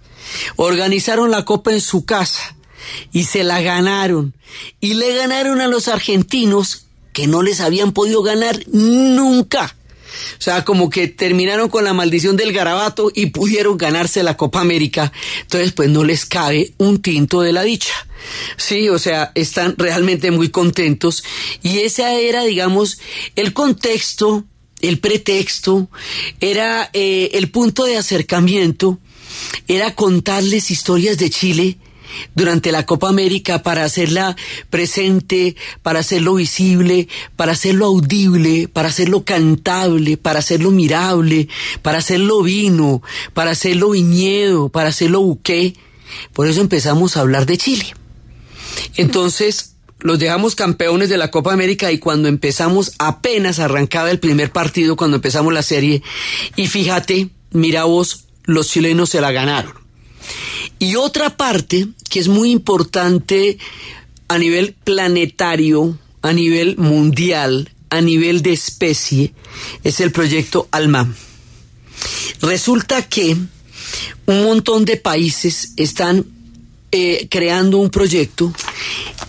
Organizaron 0.56 1.32
la 1.32 1.46
Copa 1.46 1.72
en 1.72 1.82
su 1.82 2.06
casa 2.06 2.56
y 3.12 3.26
se 3.26 3.44
la 3.44 3.62
ganaron. 3.62 4.34
Y 4.80 4.96
le 4.96 5.16
ganaron 5.16 5.62
a 5.62 5.68
los 5.68 5.88
argentinos 5.88 6.88
que 7.14 7.28
no 7.28 7.42
les 7.42 7.62
habían 7.62 7.94
podido 7.94 8.22
ganar 8.24 8.60
nunca. 8.68 9.76
O 10.38 10.42
sea, 10.42 10.64
como 10.64 10.90
que 10.90 11.08
terminaron 11.08 11.70
con 11.70 11.84
la 11.84 11.94
maldición 11.94 12.38
del 12.38 12.54
garabato 12.54 13.12
y 13.14 13.28
pudieron 13.28 13.78
ganarse 13.78 14.24
la 14.24 14.38
Copa 14.38 14.62
América. 14.62 15.12
Entonces, 15.42 15.72
pues 15.74 15.90
no 15.90 16.04
les 16.04 16.26
cabe 16.26 16.74
un 16.78 17.02
tinto 17.02 17.42
de 17.42 17.54
la 17.54 17.64
dicha. 17.64 17.94
Sí, 18.58 18.90
o 18.90 19.00
sea, 19.00 19.32
están 19.36 19.76
realmente 19.78 20.32
muy 20.32 20.50
contentos. 20.50 21.24
Y 21.62 21.80
ese 21.80 22.28
era, 22.28 22.44
digamos, 22.44 23.00
el 23.36 23.54
contexto, 23.54 24.46
el 24.82 25.00
pretexto, 25.00 25.90
era 26.40 26.90
eh, 26.94 27.32
el 27.34 27.50
punto 27.50 27.86
de 27.86 27.98
acercamiento, 27.98 29.00
era 29.68 29.96
contarles 29.96 30.72
historias 30.72 31.18
de 31.18 31.30
Chile 31.30 31.78
durante 32.36 32.72
la 32.72 32.86
Copa 32.86 33.10
América 33.10 33.64
para 33.64 33.84
hacerla 33.84 34.36
presente, 34.70 35.56
para 35.82 36.00
hacerlo 36.00 36.36
visible, 36.36 37.08
para 37.36 37.54
hacerlo 37.54 37.88
audible, 37.88 38.68
para 38.68 38.90
hacerlo 38.90 39.24
cantable, 39.24 40.18
para 40.18 40.40
hacerlo 40.40 40.72
mirable, 40.72 41.48
para 41.82 42.00
hacerlo 42.00 42.44
vino, 42.44 43.02
para 43.34 43.52
hacerlo 43.52 43.92
viñedo, 43.92 44.70
para 44.70 44.90
hacerlo 44.90 45.22
buque. 45.22 45.76
Por 46.34 46.48
eso 46.48 46.62
empezamos 46.62 47.18
a 47.18 47.22
hablar 47.22 47.46
de 47.46 47.58
Chile. 47.58 47.94
Entonces, 48.96 49.76
los 50.00 50.20
dejamos 50.20 50.56
campeones 50.56 51.10
de 51.10 51.18
la 51.18 51.32
Copa 51.32 51.54
América 51.54 51.92
y 51.92 52.00
cuando 52.00 52.28
empezamos, 52.28 52.94
apenas 53.00 53.60
arrancaba 53.60 54.12
el 54.12 54.20
primer 54.20 54.52
partido, 54.52 54.96
cuando 54.96 55.18
empezamos 55.18 55.54
la 55.54 55.64
serie, 55.64 56.04
y 56.56 56.68
fíjate, 56.68 57.30
mira 57.52 57.86
vos, 57.86 58.26
los 58.44 58.70
chilenos 58.70 59.10
se 59.10 59.22
la 59.22 59.32
ganaron. 59.32 59.87
Y 60.80 60.96
otra 60.96 61.36
parte 61.38 61.88
que 62.10 62.20
es 62.20 62.28
muy 62.28 62.52
importante 62.52 63.58
a 64.28 64.38
nivel 64.38 64.74
planetario, 64.84 65.98
a 66.22 66.34
nivel 66.34 66.78
mundial, 66.78 67.72
a 67.90 68.02
nivel 68.02 68.42
de 68.42 68.54
especie, 68.54 69.34
es 69.84 70.00
el 70.00 70.12
proyecto 70.12 70.68
ALMA. 70.72 71.14
Resulta 72.42 73.08
que 73.08 73.36
un 74.26 74.44
montón 74.44 74.86
de 74.86 74.98
países 74.98 75.74
están 75.78 76.26
eh, 76.92 77.28
creando 77.30 77.78
un 77.78 77.90
proyecto 77.90 78.54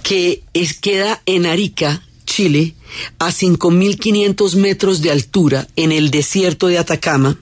que 0.03 0.43
es, 0.53 0.75
queda 0.75 1.23
en 1.27 1.47
Arica, 1.47 2.03
Chile, 2.27 2.75
a 3.19 3.31
5.500 3.31 4.55
metros 4.57 5.01
de 5.01 5.11
altura, 5.11 5.67
en 5.77 5.93
el 5.93 6.11
desierto 6.11 6.67
de 6.67 6.79
Atacama. 6.79 7.39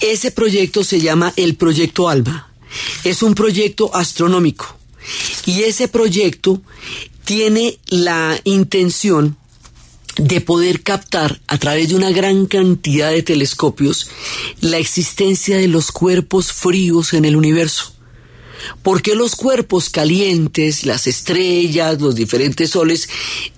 Ese 0.00 0.30
proyecto 0.30 0.84
se 0.84 1.00
llama 1.00 1.32
el 1.36 1.56
Proyecto 1.56 2.08
ALMA 2.08 2.45
es 3.04 3.22
un 3.22 3.34
proyecto 3.34 3.94
astronómico 3.94 4.76
y 5.44 5.62
ese 5.62 5.88
proyecto 5.88 6.60
tiene 7.24 7.78
la 7.88 8.38
intención 8.44 9.36
de 10.16 10.40
poder 10.40 10.82
captar 10.82 11.40
a 11.46 11.58
través 11.58 11.90
de 11.90 11.94
una 11.94 12.10
gran 12.10 12.46
cantidad 12.46 13.10
de 13.10 13.22
telescopios 13.22 14.08
la 14.60 14.78
existencia 14.78 15.58
de 15.58 15.68
los 15.68 15.92
cuerpos 15.92 16.52
fríos 16.52 17.12
en 17.12 17.24
el 17.24 17.36
universo. 17.36 17.92
Porque 18.82 19.14
los 19.14 19.36
cuerpos 19.36 19.90
calientes, 19.90 20.86
las 20.86 21.06
estrellas, 21.06 22.00
los 22.00 22.14
diferentes 22.14 22.70
soles, 22.70 23.08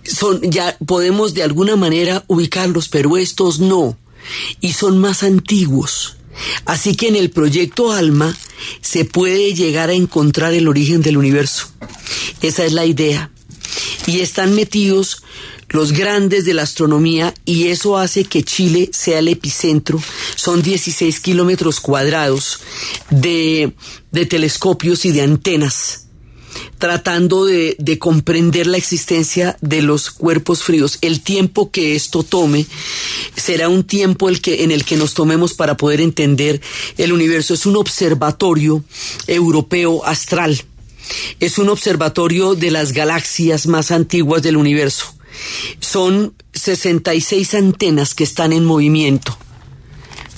son, 0.03 0.43
ya 0.51 0.77
podemos 0.85 1.35
de 1.35 1.45
alguna 1.45 1.77
manera 1.77 2.25
ubicarlos, 2.27 2.89
pero 2.89 3.17
estos 3.17 3.61
no. 3.61 3.97
Y 4.61 4.73
son 4.73 4.99
más 4.99 5.23
antiguos. 5.23 6.18
Así 6.65 6.95
que 6.95 7.09
en 7.09 7.17
el 7.17 7.31
proyecto 7.31 7.93
ALMA 7.93 8.37
se 8.81 9.05
puede 9.05 9.55
llegar 9.55 9.91
a 9.91 9.95
encontrar 9.95 10.55
el 10.55 10.69
origen 10.69 11.03
del 11.03 11.17
universo. 11.17 11.69
Esa 12.43 12.65
es 12.65 12.73
la 12.73 12.87
idea. 12.87 13.31
Y 14.07 14.21
están 14.21 14.55
metidos 14.55 15.23
los 15.69 15.93
grandes 15.93 16.45
de 16.45 16.55
la 16.55 16.63
astronomía 16.63 17.35
y 17.45 17.69
eso 17.69 17.99
hace 17.99 18.25
que 18.25 18.43
Chile 18.43 18.91
sea 18.93 19.19
el 19.19 19.29
epicentro. 19.29 20.03
Son 20.35 20.63
16 20.63 21.21
kilómetros 21.21 21.81
cuadrados 21.81 22.61
de, 23.11 23.75
de 24.11 24.27
telescopios 24.27 25.05
y 25.05 25.13
de 25.13 25.23
antenas 25.23 26.08
tratando 26.79 27.45
de, 27.45 27.77
comprender 27.99 28.67
la 28.67 28.77
existencia 28.77 29.57
de 29.61 29.83
los 29.83 30.11
cuerpos 30.11 30.63
fríos. 30.63 30.99
El 31.01 31.21
tiempo 31.21 31.71
que 31.71 31.95
esto 31.95 32.23
tome 32.23 32.67
será 33.37 33.69
un 33.69 33.85
tiempo 33.85 34.29
el 34.29 34.41
que, 34.41 34.63
en 34.63 34.71
el 34.71 34.85
que 34.85 34.97
nos 34.97 35.15
tomemos 35.15 35.55
para 35.55 35.77
poder 35.77 36.01
entender 36.01 36.61
el 36.97 37.13
universo. 37.13 37.55
Es 37.55 37.67
un 37.67 37.77
observatorio 37.77 38.85
europeo 39.27 40.05
astral. 40.05 40.63
Es 41.41 41.59
un 41.59 41.69
observatorio 41.71 42.55
de 42.55 42.71
las 42.71 42.93
galaxias 42.93 43.67
más 43.67 43.91
antiguas 43.91 44.43
del 44.43 44.57
universo. 44.57 45.15
Son 45.81 46.35
66 46.53 47.55
antenas 47.55 48.15
que 48.15 48.25
están 48.25 48.53
en 48.53 48.65
movimiento 48.65 49.39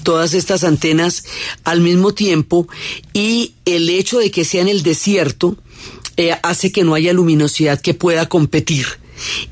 todas 0.03 0.35
estas 0.35 0.65
antenas 0.65 1.25
al 1.65 1.81
mismo 1.81 2.15
tiempo 2.15 2.67
y 3.13 3.55
el 3.65 3.89
hecho 3.91 4.19
de 4.19 4.31
que 4.31 4.45
sea 4.45 4.63
en 4.63 4.69
el 4.69 4.83
desierto 4.83 5.57
eh, 6.21 6.39
hace 6.43 6.71
que 6.71 6.85
no 6.85 6.95
haya 6.95 7.15
luminosidad 7.15 7.81
que 7.81 7.95
pueda 7.95 8.29
competir. 8.29 8.87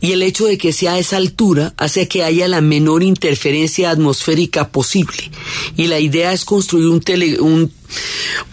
Y 0.00 0.12
el 0.12 0.22
hecho 0.22 0.46
de 0.46 0.58
que 0.58 0.72
sea 0.72 0.94
a 0.94 0.98
esa 0.98 1.16
altura 1.16 1.72
hace 1.76 2.08
que 2.08 2.24
haya 2.24 2.46
la 2.46 2.60
menor 2.60 3.02
interferencia 3.02 3.90
atmosférica 3.90 4.68
posible. 4.68 5.30
Y 5.76 5.86
la 5.86 5.98
idea 5.98 6.32
es 6.32 6.44
construir 6.44 6.86
un, 6.86 7.72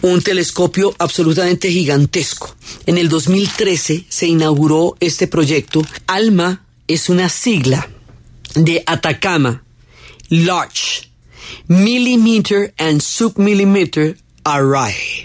un, 0.02 0.22
telescopio 0.22 0.96
absolutamente 0.98 1.70
gigantesco. 1.72 2.56
En 2.86 2.98
el 2.98 3.10
2013 3.10 4.06
se 4.08 4.28
inauguró 4.28 4.96
este 5.00 5.28
proyecto. 5.28 5.82
ALMA 6.08 6.66
es 6.88 7.10
una 7.10 7.30
sigla 7.30 7.90
de 8.56 8.84
Atacama, 8.86 9.64
Large, 10.30 11.10
Millimeter 11.68 12.74
and 12.78 13.02
Submillimeter 13.02 14.18
Array. 14.44 15.25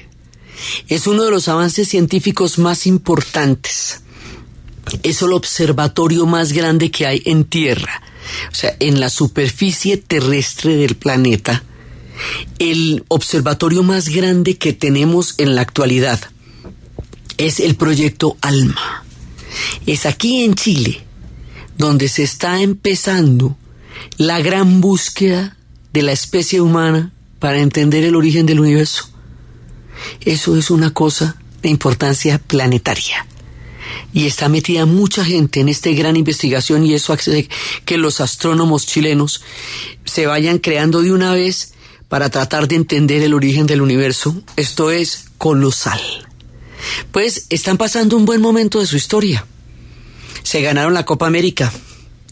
Es 0.88 1.06
uno 1.06 1.24
de 1.24 1.30
los 1.30 1.48
avances 1.48 1.88
científicos 1.88 2.58
más 2.58 2.86
importantes. 2.86 4.02
Es 5.02 5.22
el 5.22 5.32
observatorio 5.32 6.26
más 6.26 6.52
grande 6.52 6.90
que 6.90 7.06
hay 7.06 7.22
en 7.24 7.44
Tierra, 7.44 8.02
o 8.50 8.54
sea, 8.54 8.76
en 8.80 9.00
la 9.00 9.10
superficie 9.10 9.96
terrestre 9.96 10.76
del 10.76 10.96
planeta. 10.96 11.62
El 12.58 13.04
observatorio 13.08 13.82
más 13.82 14.08
grande 14.08 14.56
que 14.58 14.72
tenemos 14.72 15.34
en 15.38 15.54
la 15.54 15.62
actualidad 15.62 16.20
es 17.38 17.60
el 17.60 17.76
proyecto 17.76 18.36
ALMA. 18.40 19.04
Es 19.86 20.06
aquí 20.06 20.44
en 20.44 20.54
Chile 20.54 21.04
donde 21.78 22.08
se 22.08 22.22
está 22.22 22.60
empezando 22.60 23.56
la 24.18 24.40
gran 24.40 24.82
búsqueda 24.82 25.56
de 25.94 26.02
la 26.02 26.12
especie 26.12 26.60
humana 26.60 27.12
para 27.38 27.58
entender 27.58 28.04
el 28.04 28.16
origen 28.16 28.44
del 28.44 28.60
universo. 28.60 29.09
Eso 30.20 30.56
es 30.56 30.70
una 30.70 30.92
cosa 30.92 31.36
de 31.62 31.68
importancia 31.68 32.38
planetaria. 32.38 33.26
Y 34.12 34.26
está 34.26 34.48
metida 34.48 34.86
mucha 34.86 35.24
gente 35.24 35.60
en 35.60 35.68
esta 35.68 35.90
gran 35.90 36.16
investigación 36.16 36.84
y 36.84 36.94
eso 36.94 37.12
hace 37.12 37.48
que 37.84 37.98
los 37.98 38.20
astrónomos 38.20 38.86
chilenos 38.86 39.42
se 40.04 40.26
vayan 40.26 40.58
creando 40.58 41.02
de 41.02 41.12
una 41.12 41.32
vez 41.32 41.74
para 42.08 42.28
tratar 42.28 42.66
de 42.66 42.76
entender 42.76 43.22
el 43.22 43.34
origen 43.34 43.66
del 43.66 43.80
universo. 43.80 44.42
Esto 44.56 44.90
es 44.90 45.26
colosal. 45.38 46.00
Pues 47.12 47.46
están 47.50 47.76
pasando 47.76 48.16
un 48.16 48.24
buen 48.24 48.40
momento 48.40 48.80
de 48.80 48.86
su 48.86 48.96
historia. 48.96 49.46
Se 50.42 50.60
ganaron 50.60 50.94
la 50.94 51.04
Copa 51.04 51.26
América. 51.26 51.72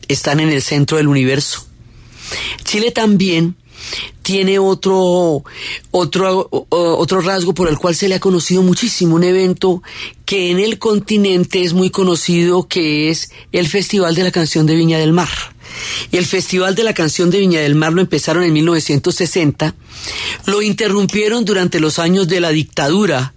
Están 0.09 0.41
en 0.41 0.49
el 0.49 0.63
centro 0.63 0.97
del 0.97 1.07
universo. 1.07 1.67
Chile 2.65 2.91
también 2.91 3.57
tiene 4.23 4.59
otro, 4.59 5.43
otro, 5.91 6.49
otro 6.71 7.21
rasgo 7.21 7.55
por 7.55 7.69
el 7.69 7.79
cual 7.79 7.95
se 7.95 8.09
le 8.09 8.17
ha 8.17 8.21
conocido 8.21 8.63
muchísimo, 8.63 9.17
un 9.17 9.25
evento 9.25 9.83
que 10.25 10.51
en 10.51 10.59
el 10.59 10.79
continente 10.79 11.63
es 11.63 11.73
muy 11.73 11.91
conocido, 11.91 12.69
que 12.69 13.09
es 13.09 13.31
el 13.53 13.69
Festival 13.69 14.15
de 14.15 14.25
la 14.25 14.31
Canción 14.31 14.67
de 14.67 14.75
Viña 14.75 14.99
del 14.99 15.13
Mar. 15.13 15.31
El 16.13 16.27
Festival 16.27 16.75
de 16.75 16.85
la 16.85 16.95
Canción 16.95 17.31
de 17.31 17.39
Viña 17.39 17.61
del 17.61 17.75
Mar 17.75 17.93
lo 17.93 18.01
empezaron 18.01 18.43
en 18.43 18.53
1960, 18.53 19.75
lo 20.47 20.63
interrumpieron 20.63 21.45
durante 21.45 21.81
los 21.81 21.99
años 21.99 22.29
de 22.29 22.41
la 22.41 22.51
dictadura, 22.51 23.35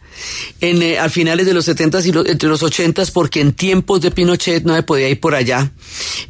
en, 0.59 0.81
eh, 0.81 0.99
al 0.99 1.09
finales 1.09 1.45
de 1.45 1.53
los 1.53 1.65
70 1.65 1.99
y 2.05 2.09
entre 2.29 2.49
los 2.49 2.63
80 2.63 3.05
porque 3.13 3.41
en 3.41 3.53
tiempos 3.53 4.01
de 4.01 4.11
Pinochet 4.11 4.63
no 4.63 4.75
se 4.75 4.83
podía 4.83 5.09
ir 5.09 5.19
por 5.19 5.35
allá. 5.35 5.71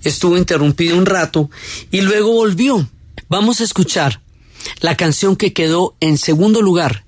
Estuvo 0.03 0.37
interrumpido 0.37 0.97
un 0.97 1.05
rato 1.05 1.49
y 1.91 2.01
luego 2.01 2.31
volvió. 2.31 2.87
Vamos 3.31 3.61
a 3.61 3.63
escuchar 3.63 4.19
la 4.81 4.97
canción 4.97 5.37
que 5.37 5.53
quedó 5.53 5.95
en 6.01 6.17
segundo 6.17 6.61
lugar 6.61 7.05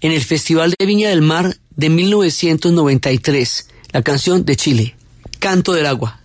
en 0.00 0.10
el 0.10 0.24
Festival 0.24 0.74
de 0.78 0.86
Viña 0.86 1.10
del 1.10 1.20
Mar 1.20 1.58
de 1.68 1.90
1993, 1.90 3.68
la 3.92 4.00
canción 4.00 4.46
de 4.46 4.56
Chile, 4.56 4.96
Canto 5.38 5.74
del 5.74 5.84
Agua. 5.84 6.22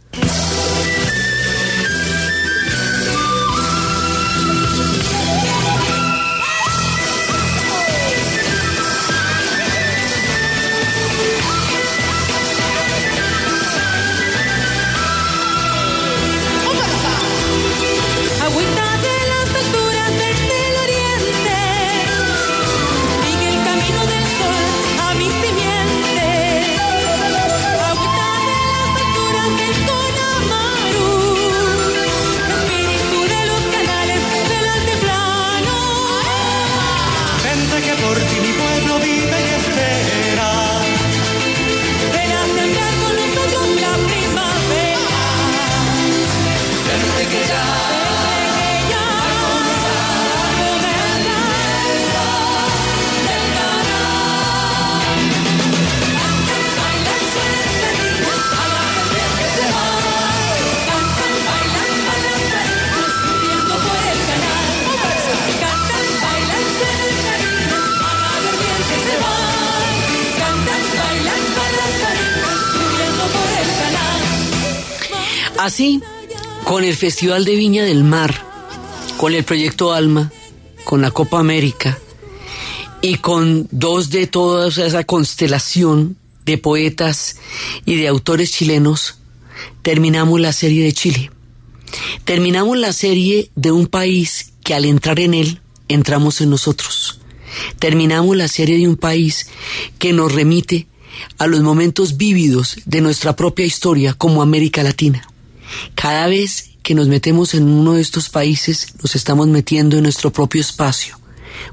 Así, 75.62 76.02
con 76.64 76.84
el 76.84 76.96
Festival 76.96 77.46
de 77.46 77.56
Viña 77.56 77.84
del 77.84 78.04
Mar, 78.04 78.34
con 79.18 79.36
el 79.36 79.44
Proyecto 79.44 79.94
Alma, 79.94 80.32
con 80.84 81.04
la 81.04 81.12
Copa 81.12 81.38
América 81.38 82.00
y 83.04 83.18
con 83.18 83.68
dos 83.70 84.10
de 84.10 84.26
toda 84.26 84.70
esa 84.70 85.04
constelación 85.04 86.18
de 86.46 86.58
poetas 86.58 87.36
y 87.86 87.96
de 87.98 88.08
autores 88.08 88.54
chilenos, 88.54 89.20
terminamos 89.84 90.42
la 90.42 90.52
serie 90.52 90.84
de 90.84 90.94
Chile. 90.94 91.30
Terminamos 92.26 92.76
la 92.80 92.92
serie 92.92 93.52
de 93.54 93.72
un 93.72 93.86
país 93.86 94.54
que 94.64 94.74
al 94.74 94.86
entrar 94.86 95.20
en 95.20 95.36
él, 95.36 95.62
entramos 95.90 96.42
en 96.42 96.50
nosotros. 96.50 97.20
Terminamos 97.78 98.36
la 98.36 98.48
serie 98.48 98.80
de 98.80 98.88
un 98.88 98.98
país 98.98 99.46
que 100.00 100.12
nos 100.12 100.34
remite 100.34 100.88
a 101.38 101.46
los 101.46 101.62
momentos 101.62 102.18
vívidos 102.18 102.78
de 102.86 103.02
nuestra 103.02 103.36
propia 103.36 103.64
historia 103.68 104.16
como 104.16 104.42
América 104.42 104.82
Latina. 104.82 105.28
Cada 105.96 106.28
vez 106.28 106.72
que 106.84 106.96
nos 106.96 107.08
metemos 107.08 107.54
en 107.54 107.68
uno 107.68 107.94
de 107.94 108.02
estos 108.02 108.30
países, 108.30 108.94
nos 109.02 109.16
estamos 109.16 109.48
metiendo 109.48 109.98
en 109.98 110.04
nuestro 110.04 110.32
propio 110.32 110.62
espacio, 110.62 111.20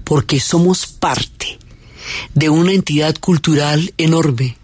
porque 0.05 0.41
somos 0.41 0.87
parte 0.87 1.59
de 2.35 2.49
una 2.49 2.73
entidad 2.73 3.17
cultural 3.19 3.93
enorme 3.99 4.57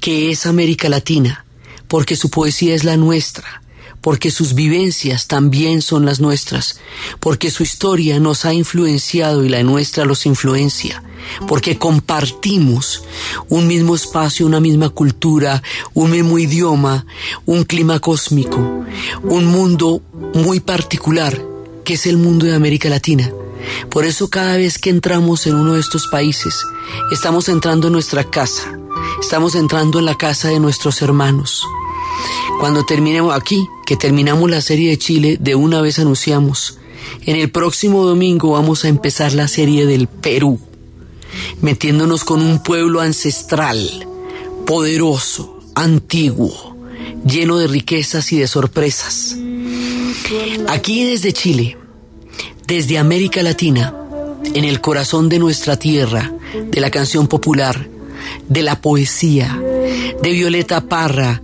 que 0.00 0.30
es 0.30 0.46
América 0.46 0.88
Latina, 0.88 1.44
porque 1.88 2.16
su 2.16 2.30
poesía 2.30 2.74
es 2.74 2.84
la 2.84 2.96
nuestra, 2.96 3.62
porque 4.00 4.30
sus 4.30 4.54
vivencias 4.54 5.26
también 5.26 5.82
son 5.82 6.04
las 6.04 6.20
nuestras, 6.20 6.80
porque 7.20 7.50
su 7.50 7.62
historia 7.62 8.20
nos 8.20 8.44
ha 8.44 8.54
influenciado 8.54 9.44
y 9.44 9.48
la 9.48 9.62
nuestra 9.62 10.04
los 10.04 10.26
influencia, 10.26 11.02
porque 11.46 11.78
compartimos 11.78 13.02
un 13.48 13.66
mismo 13.66 13.94
espacio, 13.94 14.46
una 14.46 14.60
misma 14.60 14.88
cultura, 14.90 15.62
un 15.94 16.10
mismo 16.10 16.38
idioma, 16.38 17.06
un 17.46 17.64
clima 17.64 17.98
cósmico, 18.00 18.84
un 19.22 19.46
mundo 19.46 20.02
muy 20.34 20.60
particular, 20.60 21.40
que 21.84 21.94
es 21.94 22.06
el 22.06 22.16
mundo 22.16 22.46
de 22.46 22.54
América 22.54 22.88
Latina. 22.88 23.30
Por 23.90 24.04
eso 24.04 24.28
cada 24.28 24.56
vez 24.56 24.78
que 24.78 24.90
entramos 24.90 25.46
en 25.46 25.54
uno 25.54 25.74
de 25.74 25.80
estos 25.80 26.06
países, 26.06 26.54
estamos 27.12 27.48
entrando 27.48 27.88
en 27.88 27.94
nuestra 27.94 28.24
casa, 28.24 28.78
estamos 29.20 29.54
entrando 29.54 29.98
en 29.98 30.04
la 30.04 30.16
casa 30.16 30.48
de 30.48 30.60
nuestros 30.60 31.02
hermanos. 31.02 31.64
Cuando 32.60 32.84
terminemos 32.84 33.34
aquí, 33.34 33.66
que 33.86 33.96
terminamos 33.96 34.50
la 34.50 34.60
serie 34.60 34.90
de 34.90 34.98
Chile, 34.98 35.36
de 35.40 35.54
una 35.54 35.80
vez 35.80 35.98
anunciamos, 35.98 36.78
en 37.24 37.36
el 37.36 37.50
próximo 37.50 38.04
domingo 38.04 38.52
vamos 38.52 38.84
a 38.84 38.88
empezar 38.88 39.32
la 39.32 39.48
serie 39.48 39.86
del 39.86 40.08
Perú, 40.08 40.58
metiéndonos 41.60 42.24
con 42.24 42.42
un 42.42 42.62
pueblo 42.62 43.00
ancestral, 43.00 44.06
poderoso, 44.66 45.60
antiguo, 45.74 46.76
lleno 47.24 47.58
de 47.58 47.68
riquezas 47.68 48.32
y 48.32 48.38
de 48.38 48.48
sorpresas. 48.48 49.36
Aquí 50.68 51.04
desde 51.04 51.32
Chile, 51.32 51.76
desde 52.66 52.98
América 52.98 53.42
Latina, 53.42 53.94
en 54.54 54.64
el 54.64 54.80
corazón 54.80 55.28
de 55.28 55.38
nuestra 55.38 55.78
tierra, 55.78 56.32
de 56.70 56.80
la 56.80 56.90
canción 56.90 57.28
popular, 57.28 57.88
de 58.48 58.62
la 58.62 58.80
poesía, 58.80 59.60
de 60.22 60.32
Violeta 60.32 60.82
Parra, 60.82 61.42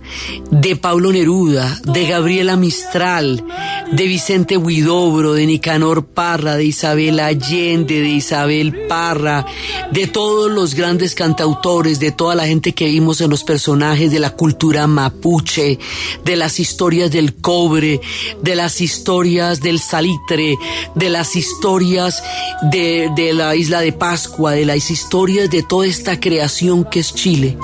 de 0.51 0.75
Pablo 0.75 1.11
Neruda, 1.11 1.79
de 1.83 2.07
Gabriela 2.07 2.55
Mistral, 2.55 3.43
de 3.91 4.07
Vicente 4.07 4.57
Huidobro, 4.57 5.33
de 5.33 5.45
Nicanor 5.45 6.05
Parra, 6.05 6.55
de 6.55 6.65
Isabel 6.65 7.19
Allende, 7.19 8.01
de 8.01 8.09
Isabel 8.09 8.87
Parra, 8.87 9.45
de 9.91 10.07
todos 10.07 10.51
los 10.51 10.75
grandes 10.75 11.15
cantautores, 11.15 11.99
de 11.99 12.11
toda 12.11 12.35
la 12.35 12.47
gente 12.47 12.73
que 12.73 12.87
vimos 12.87 13.21
en 13.21 13.29
los 13.29 13.43
personajes 13.43 14.11
de 14.11 14.19
la 14.19 14.31
cultura 14.31 14.87
mapuche, 14.87 15.79
de 16.23 16.35
las 16.35 16.59
historias 16.59 17.11
del 17.11 17.35
cobre, 17.35 18.01
de 18.41 18.55
las 18.55 18.81
historias 18.81 19.61
del 19.61 19.79
salitre, 19.79 20.57
de 20.95 21.09
las 21.09 21.35
historias 21.35 22.23
de, 22.71 23.31
la 23.33 23.55
isla 23.55 23.81
de 23.81 23.91
Pascua, 23.91 24.51
de 24.51 24.65
las 24.65 24.89
historias 24.91 25.49
de 25.49 25.63
toda 25.63 25.85
esta 25.85 26.19
creación 26.19 26.85
que 26.85 26.99
es 26.99 27.13
Chile 27.13 27.57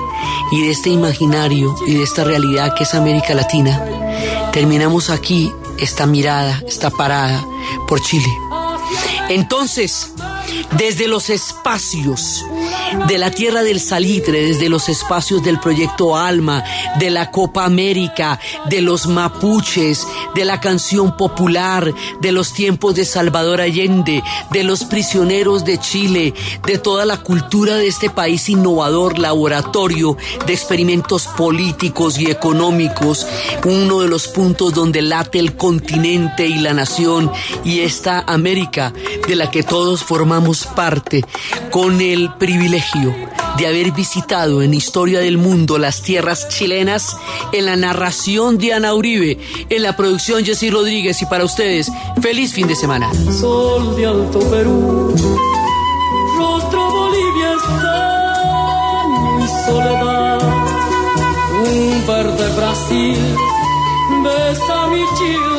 y 0.50 0.66
de 0.66 0.74
este 0.82 0.90
imaginario 0.90 1.76
y 1.86 1.94
de 1.94 2.02
esta 2.02 2.24
realidad 2.24 2.74
que 2.74 2.82
es 2.82 2.92
América 2.94 3.34
Latina, 3.34 4.50
terminamos 4.52 5.10
aquí 5.10 5.52
esta 5.78 6.06
mirada, 6.06 6.60
esta 6.66 6.90
parada 6.90 7.40
por 7.86 8.00
Chile. 8.00 8.26
Entonces, 9.28 10.10
desde 10.76 11.06
los 11.06 11.30
espacios 11.30 12.44
de 13.06 13.18
la 13.18 13.30
Tierra 13.30 13.62
del 13.62 13.80
Salitre, 13.80 14.42
desde 14.42 14.68
los 14.68 14.88
espacios 14.88 15.42
del 15.42 15.58
Proyecto 15.60 16.16
Alma, 16.16 16.64
de 16.98 17.10
la 17.10 17.30
Copa 17.30 17.64
América, 17.64 18.38
de 18.68 18.80
los 18.80 19.06
mapuches, 19.06 20.06
de 20.34 20.44
la 20.44 20.60
canción 20.60 21.16
popular, 21.16 21.92
de 22.20 22.32
los 22.32 22.52
tiempos 22.52 22.94
de 22.94 23.04
Salvador 23.04 23.60
Allende, 23.60 24.22
de 24.50 24.64
los 24.64 24.84
prisioneros 24.84 25.64
de 25.64 25.78
Chile, 25.78 26.34
de 26.66 26.78
toda 26.78 27.04
la 27.04 27.18
cultura 27.18 27.76
de 27.76 27.86
este 27.86 28.10
país 28.10 28.48
innovador, 28.48 29.18
laboratorio 29.18 30.16
de 30.46 30.52
experimentos 30.52 31.26
políticos 31.26 32.18
y 32.18 32.30
económicos, 32.30 33.26
uno 33.64 34.00
de 34.00 34.08
los 34.08 34.28
puntos 34.28 34.74
donde 34.74 35.02
late 35.02 35.38
el 35.38 35.56
continente 35.56 36.46
y 36.46 36.58
la 36.58 36.74
nación 36.74 37.30
y 37.64 37.80
esta 37.80 38.20
América 38.26 38.92
de 39.26 39.36
la 39.36 39.50
que 39.50 39.62
todos 39.62 40.02
formamos 40.02 40.66
parte, 40.66 41.24
con 41.70 42.00
el 42.00 42.32
privilegio 42.34 42.71
de 42.72 43.66
haber 43.66 43.92
visitado 43.92 44.62
en 44.62 44.72
Historia 44.72 45.20
del 45.20 45.36
Mundo 45.36 45.76
las 45.76 46.00
tierras 46.00 46.48
chilenas, 46.48 47.18
en 47.52 47.66
la 47.66 47.76
narración 47.76 48.56
de 48.56 48.72
Ana 48.72 48.94
Uribe, 48.94 49.38
en 49.68 49.82
la 49.82 49.94
producción 49.94 50.42
Jessy 50.42 50.70
Rodríguez 50.70 51.20
y 51.20 51.26
para 51.26 51.44
ustedes, 51.44 51.92
feliz 52.22 52.54
fin 52.54 52.66
de 52.66 52.74
semana. 52.74 53.12
Sol 53.30 53.94
de 53.94 54.06
Alto 54.06 54.38
Perú, 54.50 55.14
rostro 56.38 56.90
Bolivia 56.90 57.58
soledad, 59.66 60.40
un 61.66 62.06
verde 62.06 62.56
Brasil, 62.56 63.36
besa 64.24 64.86
mi 64.86 65.04
Chile 65.18 65.51